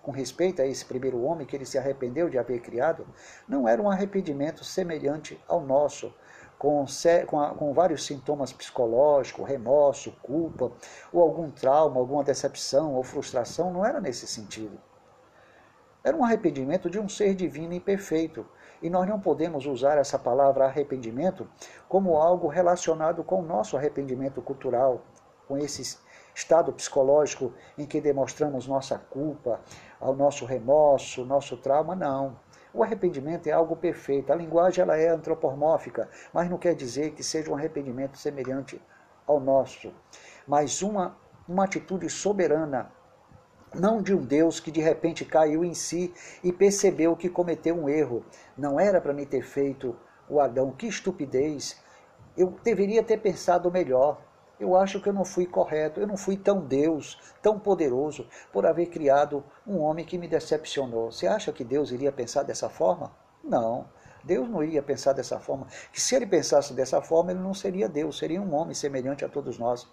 [0.00, 3.04] com respeito a esse primeiro homem que ele se arrependeu de haver criado,
[3.48, 6.14] não era um arrependimento semelhante ao nosso,
[6.62, 6.84] com,
[7.26, 10.70] com, com vários sintomas psicológicos, remorso, culpa,
[11.12, 14.78] ou algum trauma, alguma decepção ou frustração, não era nesse sentido.
[16.04, 18.46] Era um arrependimento de um ser divino e.
[18.80, 21.48] E nós não podemos usar essa palavra arrependimento
[21.88, 25.02] como algo relacionado com o nosso arrependimento cultural,
[25.48, 25.98] com esse
[26.32, 29.60] estado psicológico em que demonstramos nossa culpa,
[30.00, 32.36] ao nosso remorso, nosso trauma, não.
[32.74, 34.32] O arrependimento é algo perfeito.
[34.32, 38.80] A linguagem ela é antropomórfica, mas não quer dizer que seja um arrependimento semelhante
[39.26, 39.92] ao nosso,
[40.46, 41.16] mas uma,
[41.48, 42.90] uma atitude soberana,
[43.74, 47.88] não de um Deus que de repente caiu em si e percebeu que cometeu um
[47.88, 48.24] erro.
[48.56, 49.96] Não era para me ter feito
[50.28, 51.80] o Adão, que estupidez.
[52.36, 54.20] Eu deveria ter pensado melhor.
[54.62, 58.64] Eu acho que eu não fui correto, eu não fui tão Deus, tão poderoso, por
[58.64, 61.10] haver criado um homem que me decepcionou.
[61.10, 63.10] Você acha que Deus iria pensar dessa forma?
[63.42, 63.88] Não.
[64.22, 65.66] Deus não iria pensar dessa forma.
[65.92, 69.28] Que se ele pensasse dessa forma, ele não seria Deus, seria um homem semelhante a
[69.28, 69.90] todos nós.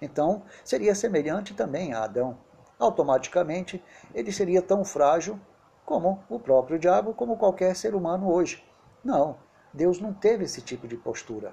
[0.00, 2.38] Então, seria semelhante também a Adão.
[2.78, 3.82] Automaticamente,
[4.14, 5.36] ele seria tão frágil
[5.84, 8.64] como o próprio diabo, como qualquer ser humano hoje.
[9.02, 9.36] Não,
[9.74, 11.52] Deus não teve esse tipo de postura.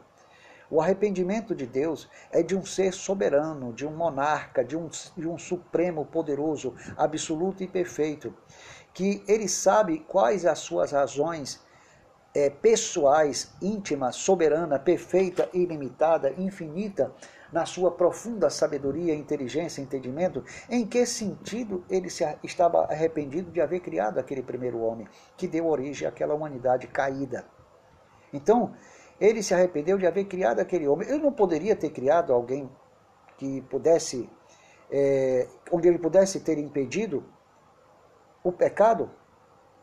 [0.72, 5.28] O arrependimento de Deus é de um ser soberano, de um monarca, de um, de
[5.28, 8.34] um supremo poderoso, absoluto e perfeito,
[8.94, 11.60] que ele sabe quais as suas razões
[12.36, 17.12] é, pessoais, íntima, soberana, perfeita, ilimitada, infinita,
[17.52, 23.80] na sua profunda sabedoria, inteligência, entendimento, em que sentido ele se estava arrependido de haver
[23.80, 27.46] criado aquele primeiro homem, que deu origem àquela humanidade caída.
[28.32, 28.76] Então,
[29.20, 31.08] ele se arrependeu de haver criado aquele homem.
[31.08, 32.70] Ele não poderia ter criado alguém
[33.38, 34.30] que pudesse,
[34.92, 37.24] é, onde ele pudesse ter impedido
[38.44, 39.10] o pecado?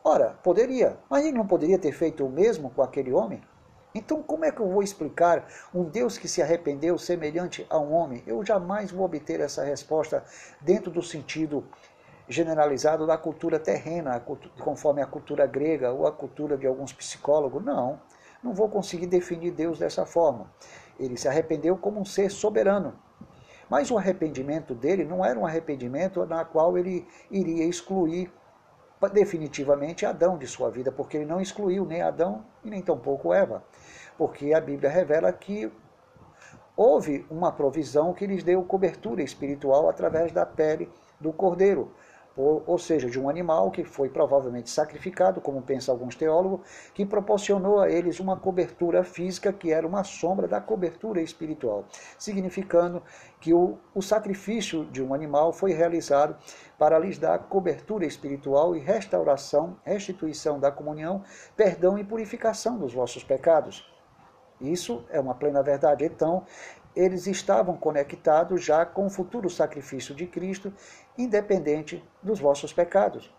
[0.03, 3.41] Ora, poderia, mas ele não poderia ter feito o mesmo com aquele homem?
[3.93, 7.93] Então, como é que eu vou explicar um Deus que se arrependeu semelhante a um
[7.93, 8.23] homem?
[8.27, 10.23] Eu jamais vou obter essa resposta
[10.61, 11.63] dentro do sentido
[12.29, 14.21] generalizado da cultura terrena,
[14.59, 17.63] conforme a cultura grega ou a cultura de alguns psicólogos.
[17.63, 17.99] Não
[18.43, 20.51] não vou conseguir definir Deus dessa forma.
[20.99, 22.93] Ele se arrependeu como um ser soberano.
[23.69, 28.31] Mas o arrependimento dele não era um arrependimento na qual ele iria excluir
[29.13, 33.63] definitivamente Adão de sua vida, porque ele não excluiu nem Adão e nem tampouco Eva.
[34.17, 35.71] Porque a Bíblia revela que
[36.75, 41.91] houve uma provisão que lhes deu cobertura espiritual através da pele do cordeiro
[42.37, 46.61] ou, ou seja, de um animal que foi provavelmente sacrificado, como pensam alguns teólogos,
[46.93, 51.85] que proporcionou a eles uma cobertura física que era uma sombra da cobertura espiritual,
[52.17, 53.01] significando
[53.41, 56.37] que o, o sacrifício de um animal foi realizado
[56.77, 61.23] para lhes dar cobertura espiritual e restauração, restituição da comunhão,
[61.55, 63.85] perdão e purificação dos vossos pecados.
[64.59, 66.03] Isso é uma plena verdade.
[66.03, 66.43] Então,
[66.97, 70.73] eles estavam conectados já com o futuro sacrifício de Cristo,
[71.17, 73.31] independente dos vossos pecados.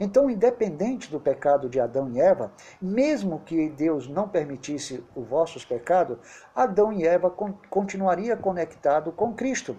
[0.00, 5.64] Então, independente do pecado de Adão e Eva, mesmo que Deus não permitisse os vossos
[5.64, 6.18] pecados,
[6.54, 7.30] Adão e Eva
[7.68, 9.76] continuaria conectado com Cristo.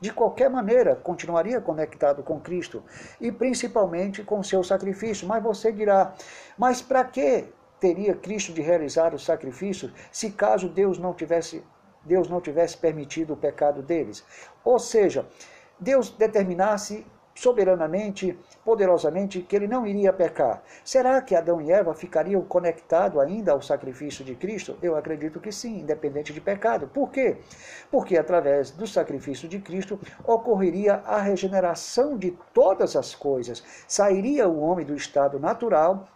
[0.00, 2.82] de qualquer maneira, continuaria conectado com Cristo
[3.20, 5.28] e principalmente com seu sacrifício.
[5.28, 6.14] Mas você dirá:
[6.56, 11.62] mas para que teria Cristo de realizar o sacrifício se caso Deus não tivesse
[12.04, 14.24] Deus não tivesse permitido o pecado deles?
[14.64, 15.26] Ou seja,
[15.78, 20.62] Deus determinasse soberanamente, poderosamente, que ele não iria pecar.
[20.84, 24.76] Será que Adão e Eva ficariam conectados ainda ao sacrifício de Cristo?
[24.82, 26.88] Eu acredito que sim, independente de pecado.
[26.88, 27.38] Por quê?
[27.90, 33.64] Porque através do sacrifício de Cristo ocorreria a regeneração de todas as coisas.
[33.88, 36.06] Sairia o homem do estado natural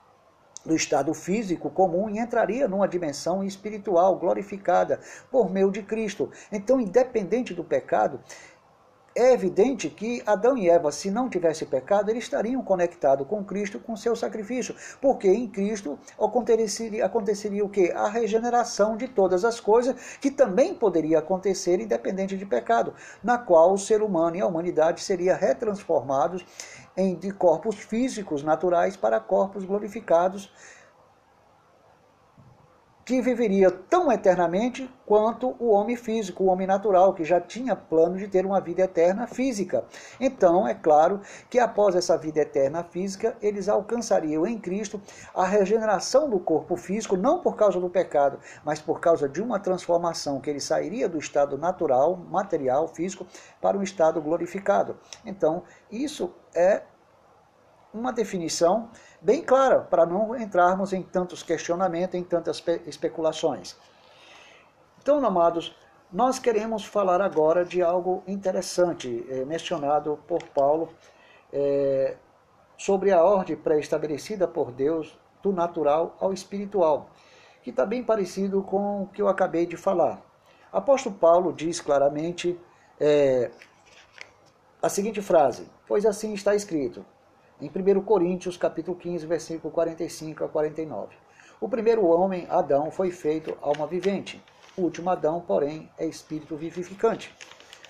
[0.65, 5.01] do estado físico comum e entraria numa dimensão espiritual glorificada
[5.31, 6.31] por meio de Cristo.
[6.51, 8.21] Então, independente do pecado,
[9.15, 13.79] é evidente que Adão e Eva, se não tivesse pecado, eles estariam conectados com Cristo,
[13.79, 17.93] com seu sacrifício, porque em Cristo aconteceria, aconteceria o que?
[17.93, 23.73] A regeneração de todas as coisas, que também poderia acontecer independente de pecado, na qual
[23.73, 26.45] o ser humano e a humanidade seriam retransformados
[26.97, 30.51] em, de corpos físicos naturais para corpos glorificados
[33.05, 38.17] que viveria tão eternamente quanto o homem físico, o homem natural, que já tinha plano
[38.17, 39.85] de ter uma vida eterna física.
[40.19, 45.01] Então, é claro que após essa vida eterna física, eles alcançariam em Cristo
[45.35, 49.61] a regeneração do corpo físico, não por causa do pecado, mas por causa de uma
[49.61, 53.27] transformação, que ele sairia do estado natural, material, físico,
[53.61, 54.97] para um estado glorificado.
[55.27, 56.83] Então, isso é
[57.93, 58.89] uma definição
[59.25, 63.75] bem clara, para não entrarmos em tantos questionamentos, em tantas especulações.
[65.01, 65.75] Então, amados,
[66.13, 70.91] nós queremos falar agora de algo interessante, é, mencionado por Paulo,
[71.51, 72.17] é,
[72.77, 77.09] sobre a ordem pré-estabelecida por Deus do natural ao espiritual,
[77.63, 80.21] que está bem parecido com o que eu acabei de falar.
[80.71, 82.61] Apóstolo Paulo diz claramente
[83.01, 83.51] é,
[84.83, 87.07] a seguinte frase: Pois assim está escrito,
[87.61, 91.17] em 1 Coríntios, capítulo 15, versículo 45 a 49.
[91.61, 94.43] O primeiro homem, Adão, foi feito alma vivente.
[94.77, 97.35] O último Adão, porém, é espírito vivificante.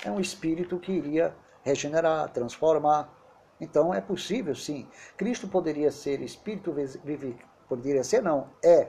[0.05, 3.09] É um espírito que iria regenerar, transformar.
[3.59, 4.87] Então é possível, sim.
[5.16, 7.55] Cristo poderia ser espírito vivificante.
[7.66, 8.48] Poderia ser, não.
[8.62, 8.88] É.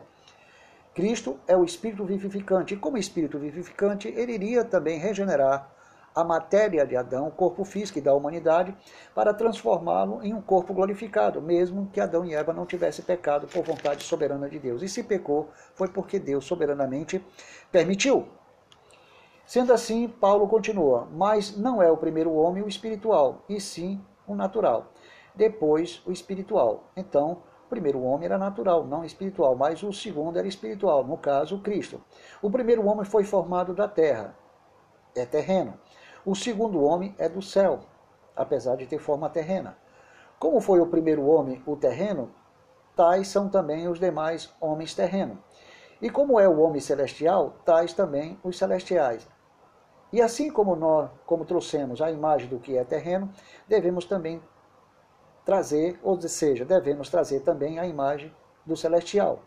[0.94, 2.74] Cristo é o espírito vivificante.
[2.74, 5.74] E como espírito vivificante, ele iria também regenerar
[6.16, 8.74] a matéria de Adão, o corpo físico da humanidade,
[9.14, 13.66] para transformá-lo em um corpo glorificado, mesmo que Adão e Eva não tivessem pecado por
[13.66, 14.82] vontade soberana de Deus.
[14.82, 17.22] E se pecou, foi porque Deus soberanamente
[17.70, 18.28] permitiu.
[19.46, 24.36] Sendo assim, Paulo continua: Mas não é o primeiro homem o espiritual, e sim o
[24.36, 24.94] natural.
[25.36, 26.86] Depois, o espiritual.
[26.96, 31.60] Então, o primeiro homem era natural, não espiritual, mas o segundo era espiritual, no caso,
[31.60, 32.02] Cristo.
[32.42, 34.36] O primeiro homem foi formado da terra,
[35.16, 35.74] é terreno.
[36.26, 37.82] O segundo homem é do céu,
[38.36, 39.78] apesar de ter forma terrena.
[40.40, 42.32] Como foi o primeiro homem o terreno,
[42.96, 45.38] tais são também os demais homens terrenos.
[46.02, 49.28] E como é o homem celestial, tais também os celestiais.
[50.12, 53.30] E assim como nós, como trouxemos a imagem do que é terreno,
[53.68, 54.42] devemos também
[55.46, 58.34] trazer, ou seja, devemos trazer também a imagem
[58.66, 59.44] do celestial.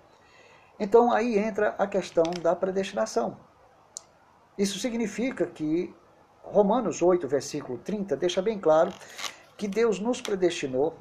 [0.79, 3.37] Então aí entra a questão da predestinação.
[4.57, 5.93] Isso significa que
[6.53, 8.93] Romanos 8, versículo 30, deixa bem claro
[9.57, 10.97] que Deus nos predestinou,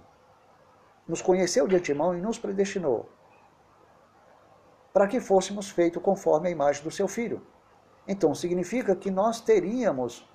[1.07, 3.09] nos conheceu de antemão e nos predestinou
[4.97, 7.45] para que fôssemos feitos conforme a imagem do seu Filho.
[8.07, 10.27] Então significa que nós teríamos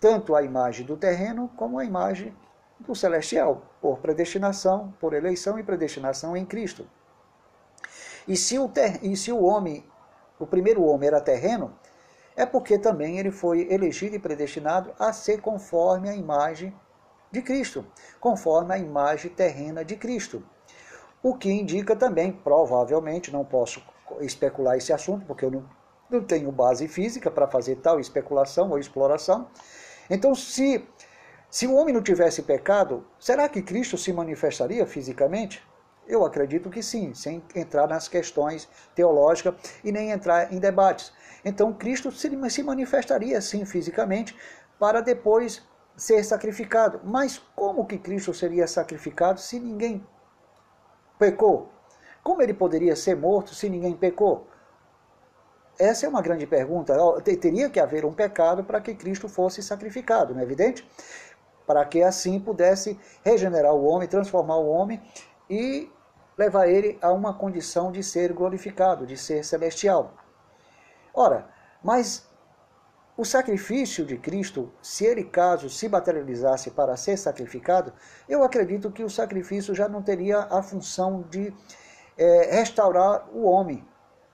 [0.00, 2.34] tanto a imagem do terreno como a imagem
[2.80, 6.88] do celestial, por predestinação, por eleição e predestinação em Cristo.
[8.26, 9.84] E se o, ter, e se o homem,
[10.38, 11.76] o primeiro homem era terreno,
[12.36, 16.74] é porque também ele foi elegido e predestinado a ser conforme a imagem
[17.30, 17.84] de Cristo,
[18.20, 20.42] conforme a imagem terrena de Cristo.
[21.22, 23.82] O que indica também, provavelmente, não posso
[24.20, 25.64] especular esse assunto, porque eu não,
[26.10, 29.48] não tenho base física para fazer tal especulação ou exploração.
[30.10, 30.86] Então, se,
[31.48, 35.62] se o homem não tivesse pecado, será que Cristo se manifestaria fisicamente?
[36.06, 39.54] Eu acredito que sim, sem entrar nas questões teológicas
[39.84, 41.12] e nem entrar em debates.
[41.44, 44.36] Então Cristo se manifestaria assim fisicamente
[44.78, 45.62] para depois
[45.96, 47.00] ser sacrificado.
[47.04, 50.06] Mas como que Cristo seria sacrificado se ninguém
[51.18, 51.70] pecou?
[52.22, 54.46] Como ele poderia ser morto se ninguém pecou?
[55.78, 56.94] Essa é uma grande pergunta.
[57.22, 60.88] Teria que haver um pecado para que Cristo fosse sacrificado, não é evidente?
[61.66, 65.02] Para que assim pudesse regenerar o homem, transformar o homem
[65.50, 65.90] e
[66.38, 70.14] levar ele a uma condição de ser glorificado, de ser celestial.
[71.14, 71.46] Ora,
[71.82, 72.26] mas
[73.16, 77.92] o sacrifício de Cristo, se ele caso se materializasse para ser sacrificado,
[78.28, 81.52] eu acredito que o sacrifício já não teria a função de
[82.16, 83.86] é, restaurar o homem,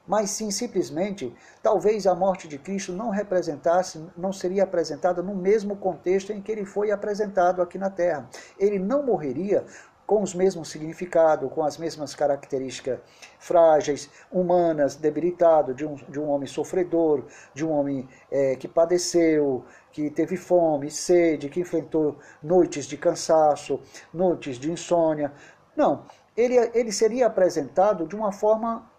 [0.06, 5.76] mas sim simplesmente, talvez a morte de Cristo não representasse, não seria apresentada no mesmo
[5.76, 8.28] contexto em que ele foi apresentado aqui na Terra.
[8.58, 9.66] Ele não morreria
[10.08, 12.98] com os mesmos significados, com as mesmas características
[13.38, 19.66] frágeis, humanas, debilitado, de um, de um homem sofredor, de um homem é, que padeceu,
[19.92, 25.30] que teve fome, sede, que enfrentou noites de cansaço, noites de insônia.
[25.76, 28.90] Não, ele, ele seria apresentado de uma forma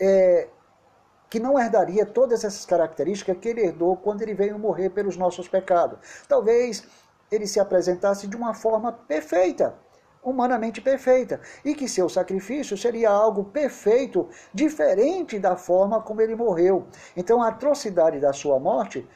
[0.00, 0.46] é,
[1.28, 5.48] que não herdaria todas essas características que ele herdou quando ele veio morrer pelos nossos
[5.48, 5.98] pecados.
[6.28, 6.86] Talvez
[7.32, 9.74] ele se apresentasse de uma forma perfeita,
[10.22, 16.86] humanamente perfeita, e que seu sacrifício seria algo perfeito, diferente da forma como ele morreu.
[17.16, 19.08] Então a atrocidade da sua morte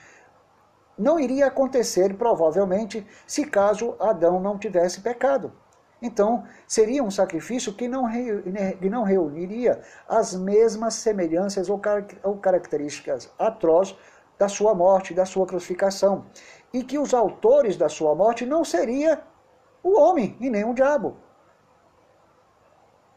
[0.98, 5.52] não iria acontecer, provavelmente, se caso Adão não tivesse pecado.
[6.00, 8.04] Então, seria um sacrifício que não,
[8.80, 11.80] que não reuniria as mesmas semelhanças ou,
[12.40, 13.96] características atrozes
[14.38, 16.26] da sua morte, da sua crucificação
[16.76, 19.22] e que os autores da sua morte não seria
[19.82, 21.16] o homem e nem o diabo.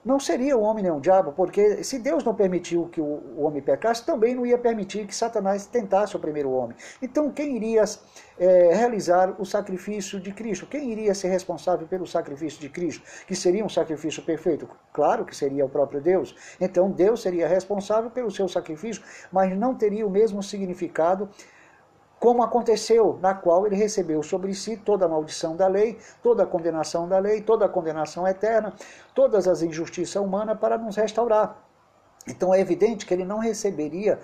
[0.06, 3.62] Não seria o homem nem o diabo, porque se Deus não permitiu que o homem
[3.62, 6.78] pecasse, também não ia permitir que Satanás tentasse o homem.
[7.02, 7.84] Então, quem iria
[8.40, 10.66] é, realizar o sacrifício de Cristo?
[10.66, 13.04] Quem iria ser responsável pelo sacrifício de Cristo?
[13.28, 14.70] Que seria um sacrifício perfeito?
[14.94, 16.34] Claro que seria o próprio Deus.
[16.62, 19.04] Então, Deus seria responsável pelo seu sacrifício,
[19.34, 21.30] mas não teria o mesmo significado
[22.20, 26.46] como aconteceu, na qual ele recebeu sobre si toda a maldição da lei, toda a
[26.46, 28.74] condenação da lei, toda a condenação eterna,
[29.16, 31.64] todas as injustiças humanas para nos restaurar.
[32.28, 34.20] Então é evidente que ele não receberia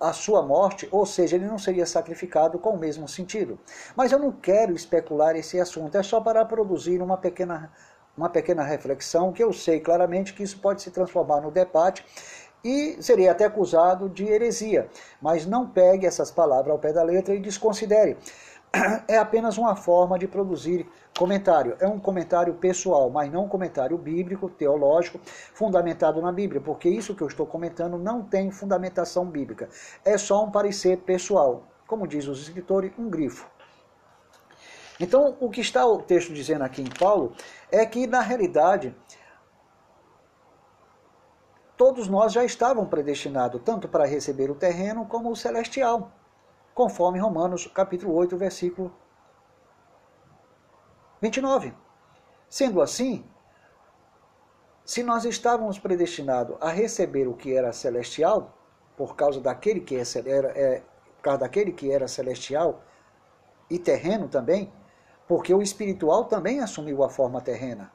[0.00, 3.58] a sua morte, ou seja, ele não seria sacrificado com o mesmo sentido.
[3.94, 7.70] Mas eu não quero especular esse assunto, é só para produzir uma pequena,
[8.16, 12.04] uma pequena reflexão, que eu sei claramente que isso pode se transformar no debate
[12.64, 14.88] e seria até acusado de heresia.
[15.20, 18.16] Mas não pegue essas palavras ao pé da letra e desconsidere.
[19.06, 20.84] É apenas uma forma de produzir
[21.16, 21.76] comentário.
[21.78, 25.20] É um comentário pessoal, mas não um comentário bíblico, teológico,
[25.52, 29.68] fundamentado na Bíblia, porque isso que eu estou comentando não tem fundamentação bíblica.
[30.04, 31.62] É só um parecer pessoal.
[31.86, 33.46] Como diz os escritores, um grifo.
[34.98, 37.32] Então, o que está o texto dizendo aqui em Paulo
[37.70, 38.94] é que, na realidade,
[41.76, 46.12] todos nós já estavam predestinados tanto para receber o terreno como o celestial,
[46.74, 48.94] conforme Romanos capítulo 8, versículo
[51.20, 51.74] 29.
[52.48, 53.24] Sendo assim,
[54.84, 58.56] se nós estávamos predestinados a receber o que era celestial,
[58.96, 60.82] por causa daquele que era, é,
[61.16, 62.82] por causa daquele que era celestial
[63.70, 64.72] e terreno também,
[65.26, 67.90] porque o espiritual também assumiu a forma terrena.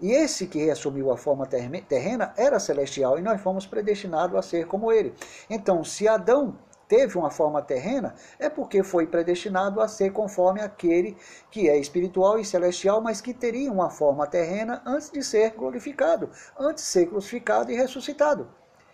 [0.00, 4.66] E esse que assumiu a forma terrena era celestial e nós fomos predestinados a ser
[4.66, 5.14] como ele.
[5.50, 6.56] Então, se Adão
[6.88, 11.16] teve uma forma terrena, é porque foi predestinado a ser conforme aquele
[11.50, 16.30] que é espiritual e celestial, mas que teria uma forma terrena antes de ser glorificado,
[16.58, 18.48] antes de ser crucificado e ressuscitado.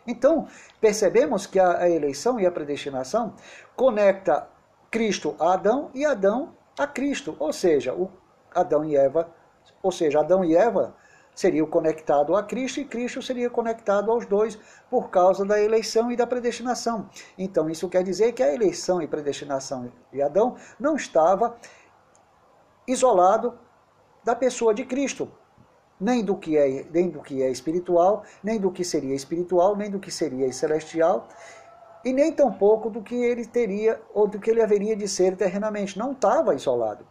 [0.07, 0.49] Então,
[0.81, 3.35] percebemos que a eleição e a predestinação
[3.77, 4.49] conecta
[4.91, 7.95] Cristo a Adão e Adão a Cristo, ou seja,
[8.55, 9.33] Adão e Eva
[9.83, 10.95] ou seja, Adão e Eva
[11.35, 14.59] seriam conectados a Cristo e Cristo seria conectado aos dois
[14.89, 17.09] por causa da eleição e da predestinação.
[17.37, 21.57] Então, isso quer dizer que a eleição e predestinação de Adão não estava
[22.87, 23.59] isolado
[24.23, 25.31] da pessoa de Cristo,
[26.01, 29.91] nem do que é, nem do que é espiritual, nem do que seria espiritual, nem
[29.91, 31.29] do que seria celestial,
[32.05, 35.99] e nem tampouco do que ele teria ou do que ele haveria de ser eternamente.
[35.99, 37.07] Não estava isolado.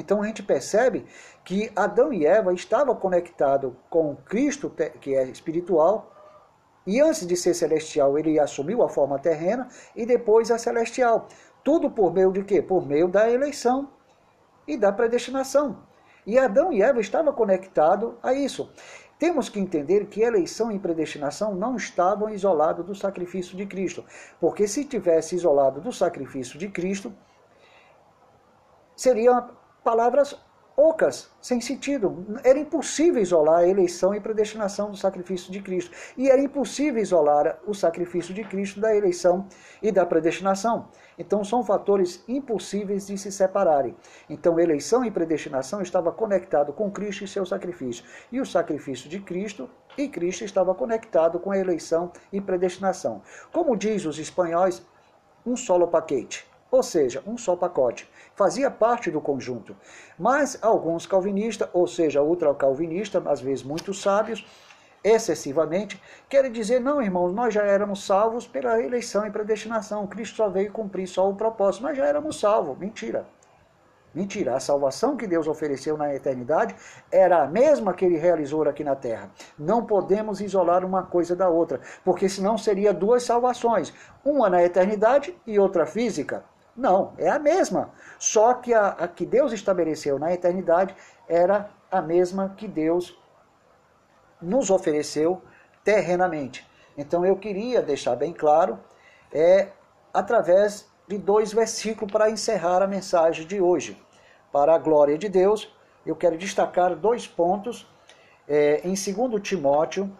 [0.00, 1.04] Então a gente percebe
[1.44, 6.10] que Adão e Eva estavam conectados com Cristo, que é espiritual,
[6.86, 11.28] e antes de ser celestial, ele assumiu a forma terrena e depois a celestial.
[11.62, 12.62] Tudo por meio de quê?
[12.62, 13.90] Por meio da eleição
[14.66, 15.82] e da predestinação.
[16.26, 18.72] E Adão e Eva estavam conectados a isso.
[19.18, 24.02] Temos que entender que eleição e predestinação não estavam isolados do sacrifício de Cristo,
[24.40, 27.12] porque se tivesse isolado do sacrifício de Cristo,
[28.96, 30.36] seria palavras
[30.80, 32.24] ocas, sem sentido.
[32.42, 35.94] Era impossível isolar a eleição e predestinação do sacrifício de Cristo.
[36.16, 39.46] E era impossível isolar o sacrifício de Cristo da eleição
[39.82, 40.88] e da predestinação.
[41.18, 43.94] Então são fatores impossíveis de se separarem.
[44.28, 48.04] Então eleição e predestinação estava conectado com Cristo e seu sacrifício.
[48.32, 49.68] E o sacrifício de Cristo
[49.98, 53.20] e Cristo estava conectado com a eleição e predestinação.
[53.52, 54.82] Como diz os espanhóis,
[55.44, 58.08] um solo paquete, ou seja, um só pacote.
[58.34, 59.76] Fazia parte do conjunto.
[60.18, 64.46] Mas alguns calvinistas, ou seja, ultracalvinistas, às vezes muito sábios,
[65.02, 70.06] excessivamente, querem dizer, não, irmãos, nós já éramos salvos pela eleição e predestinação.
[70.06, 71.82] Cristo só veio cumprir só o propósito.
[71.82, 72.78] Nós já éramos salvos.
[72.78, 73.26] Mentira.
[74.12, 76.74] Mentira, a salvação que Deus ofereceu na eternidade
[77.12, 79.30] era a mesma que ele realizou aqui na terra.
[79.56, 83.94] Não podemos isolar uma coisa da outra, porque senão seria duas salvações,
[84.24, 86.44] uma na eternidade e outra física.
[86.76, 87.90] Não, é a mesma.
[88.18, 90.94] Só que a, a que Deus estabeleceu na eternidade
[91.28, 93.18] era a mesma que Deus
[94.40, 95.42] nos ofereceu
[95.84, 96.66] terrenamente.
[96.96, 98.78] Então eu queria deixar bem claro,
[99.32, 99.68] é
[100.12, 104.00] através de dois versículos para encerrar a mensagem de hoje.
[104.52, 105.72] Para a glória de Deus,
[106.04, 107.86] eu quero destacar dois pontos
[108.48, 110.10] é, em 2 Timóteo,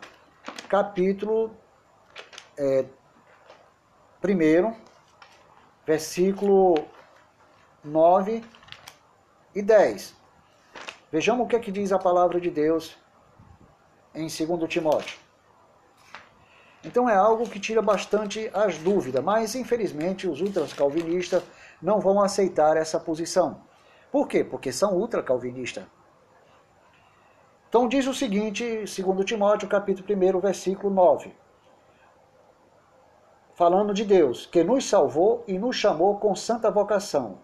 [0.68, 1.50] capítulo
[2.56, 2.84] é,
[4.22, 4.89] 1,
[5.90, 6.76] versículo
[7.82, 8.44] 9
[9.52, 10.14] e 10.
[11.10, 12.96] Vejamos o que, é que diz a palavra de Deus
[14.14, 15.18] em 2 Timóteo.
[16.84, 21.42] Então é algo que tira bastante as dúvidas, mas infelizmente os ultras calvinistas
[21.82, 23.60] não vão aceitar essa posição.
[24.12, 24.44] Por quê?
[24.44, 25.84] Porque são ultra calvinistas.
[27.68, 31.34] Então diz o seguinte, 2 Timóteo, capítulo 1, versículo 9.
[33.60, 37.40] Falando de Deus, que nos salvou e nos chamou com santa vocação.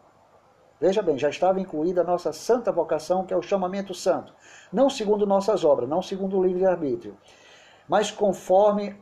[0.80, 4.32] Veja bem, já estava incluída a nossa santa vocação, que é o chamamento santo.
[4.72, 7.18] Não segundo nossas obras, não segundo o livre-arbítrio,
[7.86, 8.98] mas conforme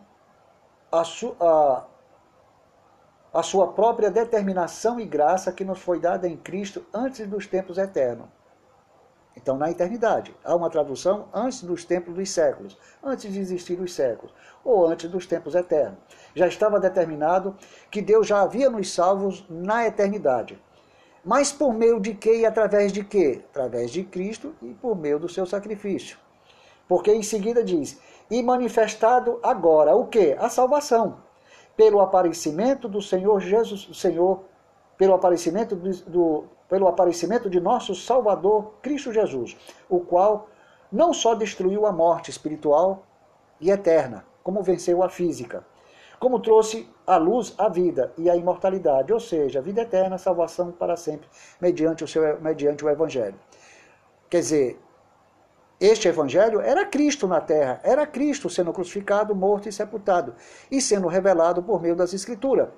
[0.90, 1.84] a, su, a,
[3.32, 7.78] a sua própria determinação e graça que nos foi dada em Cristo antes dos tempos
[7.78, 8.26] eternos.
[9.36, 10.34] Então, na eternidade.
[10.44, 14.32] Há uma tradução antes dos tempos dos séculos, antes de existir os séculos,
[14.64, 15.98] ou antes dos tempos eternos.
[16.34, 17.56] Já estava determinado
[17.90, 20.58] que Deus já havia nos salvos na eternidade.
[21.24, 23.42] Mas por meio de que e através de que?
[23.50, 26.18] Através de Cristo e por meio do seu sacrifício.
[26.86, 27.98] Porque em seguida diz:
[28.30, 30.32] e manifestado agora o que?
[30.38, 31.18] A salvação,
[31.76, 34.44] pelo aparecimento do Senhor Jesus, Senhor,
[34.98, 36.44] pelo aparecimento do, do,
[36.74, 39.56] pelo aparecimento de nosso Salvador Cristo Jesus,
[39.88, 40.48] o qual
[40.90, 43.06] não só destruiu a morte espiritual
[43.60, 45.64] e eterna, como venceu a física,
[46.18, 50.72] como trouxe à luz a vida e a imortalidade, ou seja, a vida eterna, salvação
[50.72, 51.28] para sempre,
[51.60, 53.38] mediante o, seu, mediante o Evangelho.
[54.28, 54.80] Quer dizer,
[55.80, 60.34] este evangelho era Cristo na terra, era Cristo sendo crucificado, morto e sepultado,
[60.68, 62.68] e sendo revelado por meio das Escrituras.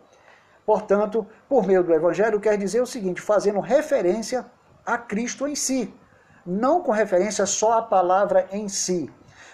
[0.67, 4.45] Portanto, por meio do evangelho, quer dizer o seguinte: fazendo referência
[4.85, 5.95] a Cristo em si,
[6.45, 9.11] não com referência só à palavra em si.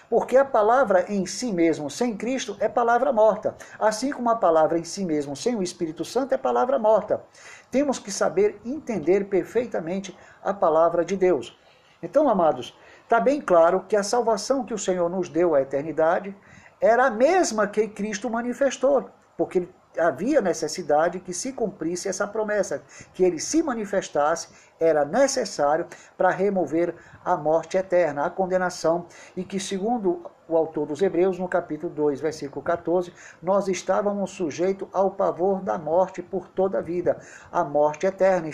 [0.09, 3.55] Porque a palavra em si mesmo, sem Cristo, é palavra morta.
[3.79, 7.23] Assim como a palavra em si mesmo, sem o Espírito Santo, é palavra morta.
[7.71, 11.57] Temos que saber entender perfeitamente a palavra de Deus.
[12.01, 16.35] Então, amados, Está bem claro que a salvação que o Senhor nos deu à eternidade
[16.81, 19.67] era a mesma que Cristo manifestou, porque
[19.97, 22.81] havia necessidade que se cumprisse essa promessa,
[23.13, 25.87] que ele se manifestasse, era necessário
[26.17, 31.47] para remover a morte eterna, a condenação, e que, segundo o autor dos Hebreus, no
[31.47, 37.17] capítulo 2, versículo 14, nós estávamos sujeitos ao pavor da morte por toda a vida.
[37.51, 38.49] A morte eterna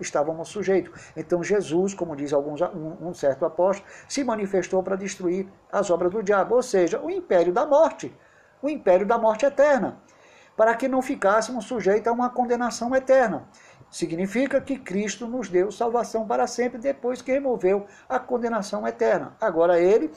[0.00, 1.12] estávamos sujeitos.
[1.16, 6.22] Então Jesus, como diz alguns, um, certo apóstolo, se manifestou para destruir as obras do
[6.22, 8.16] diabo, ou seja, o império da morte,
[8.62, 10.00] o império da morte eterna,
[10.56, 13.48] para que não ficássemos sujeitos a uma condenação eterna.
[13.90, 19.36] Significa que Cristo nos deu salvação para sempre depois que removeu a condenação eterna.
[19.40, 20.10] Agora ele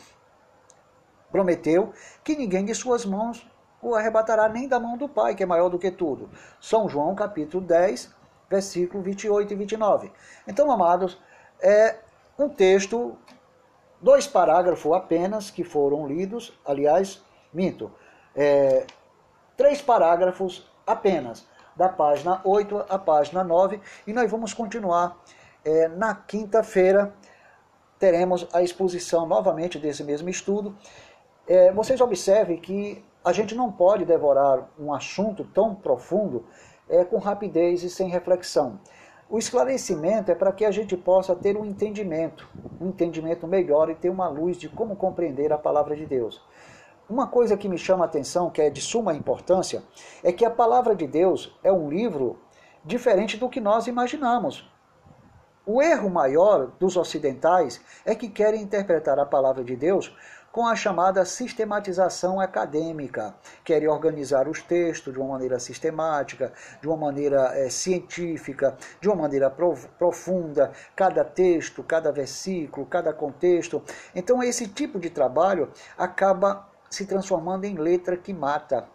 [1.32, 1.92] prometeu
[2.24, 3.46] que ninguém de suas mãos
[3.82, 6.30] o arrebatará nem da mão do Pai, que é maior do que tudo.
[6.60, 8.14] São João capítulo 10,
[8.50, 10.12] versículo 28 e 29.
[10.48, 11.22] Então, amados,
[11.62, 11.98] é
[12.40, 13.18] um texto,
[14.02, 17.22] dois parágrafos apenas que foram lidos, aliás,
[17.54, 17.92] minto,
[18.36, 18.86] é,
[19.58, 25.18] três parágrafos apenas, da página 8 à página 9, e nós vamos continuar
[25.64, 27.14] é, na quinta-feira.
[28.00, 30.76] Teremos a exposição novamente desse mesmo estudo
[31.48, 36.46] é, vocês observem que a gente não pode devorar um assunto tão profundo
[36.90, 38.80] é, com rapidez e sem reflexão.
[39.30, 42.48] O esclarecimento é para que a gente possa ter um entendimento,
[42.80, 46.42] um entendimento melhor e ter uma luz de como compreender a palavra de Deus.
[47.08, 49.84] Uma coisa que me chama a atenção, que é de suma importância,
[50.24, 52.40] é que a palavra de Deus é um livro
[52.84, 54.68] diferente do que nós imaginamos.
[55.68, 60.16] O erro maior dos ocidentais é que querem interpretar a palavra de Deus
[60.52, 63.36] com a chamada sistematização acadêmica.
[63.64, 69.18] Querem organizar os textos de uma maneira sistemática, de uma maneira é, científica, de uma
[69.18, 73.84] maneira profunda, cada texto, cada versículo, cada contexto.
[74.16, 78.88] Então, esse tipo de trabalho acaba se transformando em letra que mata.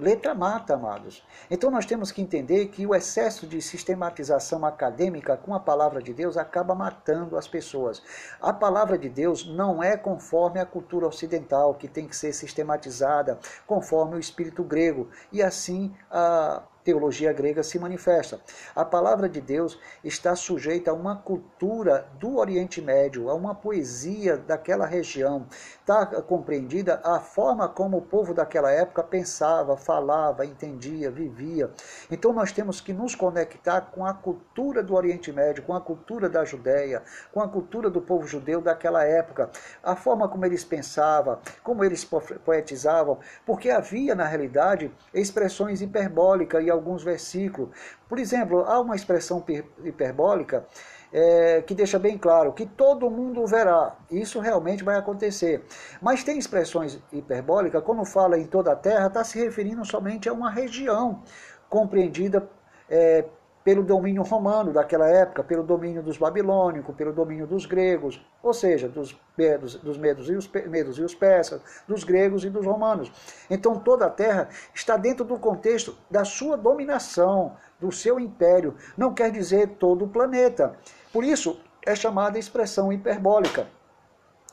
[0.00, 1.22] Letra mata, amados.
[1.50, 6.14] Então nós temos que entender que o excesso de sistematização acadêmica com a palavra de
[6.14, 8.02] Deus acaba matando as pessoas.
[8.40, 13.38] A palavra de Deus não é conforme a cultura ocidental, que tem que ser sistematizada
[13.66, 15.08] conforme o espírito grego.
[15.30, 18.40] E assim a teologia grega se manifesta.
[18.74, 24.36] A palavra de Deus está sujeita a uma cultura do Oriente Médio, a uma poesia
[24.36, 25.46] daquela região.
[25.80, 31.70] Está compreendida a forma como o povo daquela época pensava, falava, entendia, vivia.
[32.10, 36.28] Então nós temos que nos conectar com a cultura do Oriente Médio, com a cultura
[36.28, 37.02] da Judéia,
[37.32, 39.50] com a cultura do povo judeu daquela época,
[39.82, 42.04] a forma como eles pensavam, como eles
[42.44, 47.70] poetizavam, porque havia na realidade expressões hiperbólicas e alguns versículos.
[48.08, 49.44] Por exemplo, há uma expressão
[49.84, 50.66] hiperbólica
[51.12, 53.96] é, que deixa bem claro que todo mundo verá.
[54.10, 55.64] Isso realmente vai acontecer.
[56.00, 60.32] Mas tem expressões hiperbólicas, quando fala em toda a terra, está se referindo somente a
[60.32, 61.22] uma região
[61.68, 62.48] compreendida
[62.88, 63.24] é,
[63.62, 68.88] pelo domínio romano daquela época, pelo domínio dos babilônicos, pelo domínio dos gregos, ou seja,
[68.88, 73.12] dos medos, dos medos, e os, medos e os persas, dos gregos e dos romanos.
[73.50, 78.74] Então toda a terra está dentro do contexto da sua dominação, do seu império.
[78.96, 80.74] Não quer dizer todo o planeta.
[81.12, 83.66] Por isso é chamada expressão hiperbólica.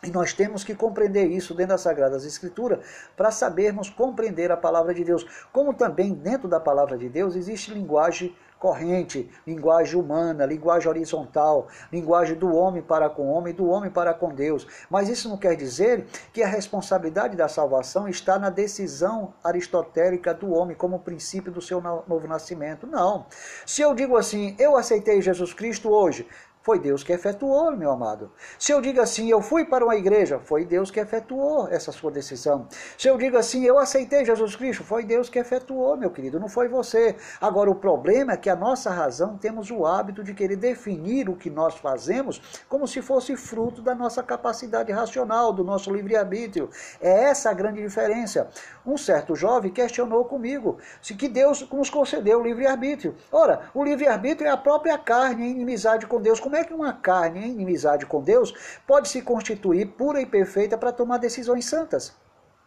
[0.04, 2.86] E nós temos que compreender isso dentro das Sagradas Escrituras
[3.16, 5.26] para sabermos compreender a palavra de Deus.
[5.52, 12.36] Como também dentro da palavra de Deus existe linguagem corrente, linguagem humana, linguagem horizontal, linguagem
[12.36, 14.68] do homem para com o homem, do homem para com Deus.
[14.90, 20.54] Mas isso não quer dizer que a responsabilidade da salvação está na decisão aristotélica do
[20.54, 22.88] homem como princípio do seu novo nascimento.
[22.88, 23.26] Não.
[23.66, 26.28] Se eu digo assim, eu aceitei Jesus Cristo hoje,
[26.68, 28.30] foi Deus que efetuou, meu amado.
[28.60, 32.12] Se eu digo assim, eu fui para uma igreja, foi Deus que efetuou essa sua
[32.12, 32.68] decisão.
[32.98, 36.50] Se eu digo assim, eu aceitei Jesus Cristo, foi Deus que efetuou, meu querido, não
[36.50, 37.16] foi você.
[37.40, 41.38] Agora, o problema é que a nossa razão temos o hábito de querer definir o
[41.38, 46.70] que nós fazemos como se fosse fruto da nossa capacidade racional, do nosso livre-arbítrio.
[47.00, 48.50] É essa a grande diferença.
[48.86, 53.16] Um certo jovem questionou comigo se que Deus nos concedeu o livre-arbítrio.
[53.32, 56.42] Ora, o livre-arbítrio é a própria carne em inimizade com Deus.
[56.42, 58.54] Como é que uma carne em inimizade com Deus
[58.86, 62.14] pode se constituir pura e perfeita para tomar decisões santas?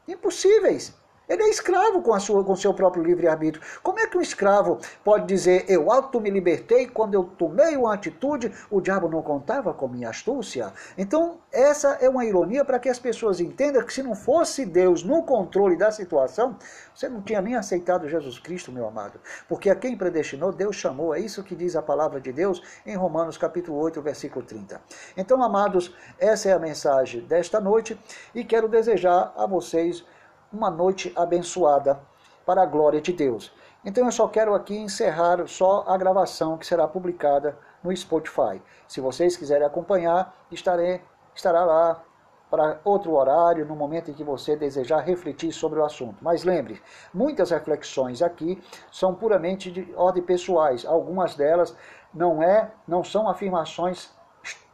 [0.06, 0.94] Impossíveis.
[1.30, 3.64] Ele é escravo com, a sua, com seu próprio livre-arbítrio.
[3.84, 7.94] Como é que um escravo pode dizer, eu auto me libertei, quando eu tomei uma
[7.94, 10.72] atitude, o diabo não contava com minha astúcia?
[10.98, 15.04] Então, essa é uma ironia para que as pessoas entendam que se não fosse Deus
[15.04, 16.56] no controle da situação,
[16.92, 19.20] você não tinha nem aceitado Jesus Cristo, meu amado.
[19.48, 21.14] Porque a quem predestinou, Deus chamou.
[21.14, 24.80] É isso que diz a palavra de Deus em Romanos capítulo 8, versículo 30.
[25.16, 27.96] Então, amados, essa é a mensagem desta noite
[28.34, 30.04] e quero desejar a vocês
[30.52, 32.00] uma noite abençoada
[32.44, 33.52] para a glória de Deus.
[33.84, 38.60] Então eu só quero aqui encerrar só a gravação que será publicada no Spotify.
[38.86, 41.00] Se vocês quiserem acompanhar, estarei,
[41.34, 42.02] estará lá
[42.50, 46.16] para outro horário, no momento em que você desejar refletir sobre o assunto.
[46.20, 46.82] Mas lembre,
[47.14, 50.84] muitas reflexões aqui são puramente de ordem pessoais.
[50.84, 51.76] Algumas delas
[52.12, 54.10] não é, não são afirmações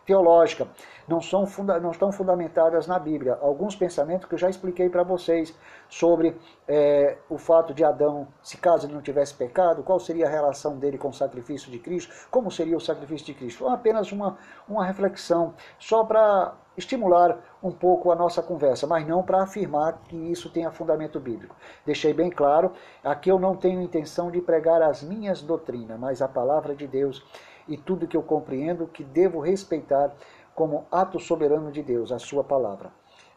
[0.06, 0.68] teológicas
[1.08, 3.38] não, são funda não estão fundamentadas na Bíblia.
[3.40, 5.56] Alguns pensamentos que eu já expliquei para vocês
[5.88, 6.36] sobre
[6.66, 10.78] é, o fato de Adão, se caso ele não tivesse pecado, qual seria a relação
[10.78, 13.68] dele com o sacrifício de Cristo, como seria o sacrifício de Cristo.
[13.68, 14.36] Apenas uma,
[14.68, 20.16] uma reflexão, só para estimular um pouco a nossa conversa, mas não para afirmar que
[20.16, 21.56] isso tenha fundamento bíblico.
[21.84, 26.28] Deixei bem claro, aqui eu não tenho intenção de pregar as minhas doutrinas, mas a
[26.28, 27.24] palavra de Deus
[27.68, 30.14] e tudo que eu compreendo que devo respeitar
[30.56, 32.90] como ato soberano de Deus, a sua palavra.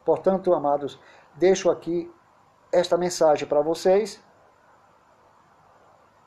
[0.04, 0.98] Portanto, amados,
[1.36, 2.12] deixo aqui
[2.72, 4.24] esta mensagem para vocês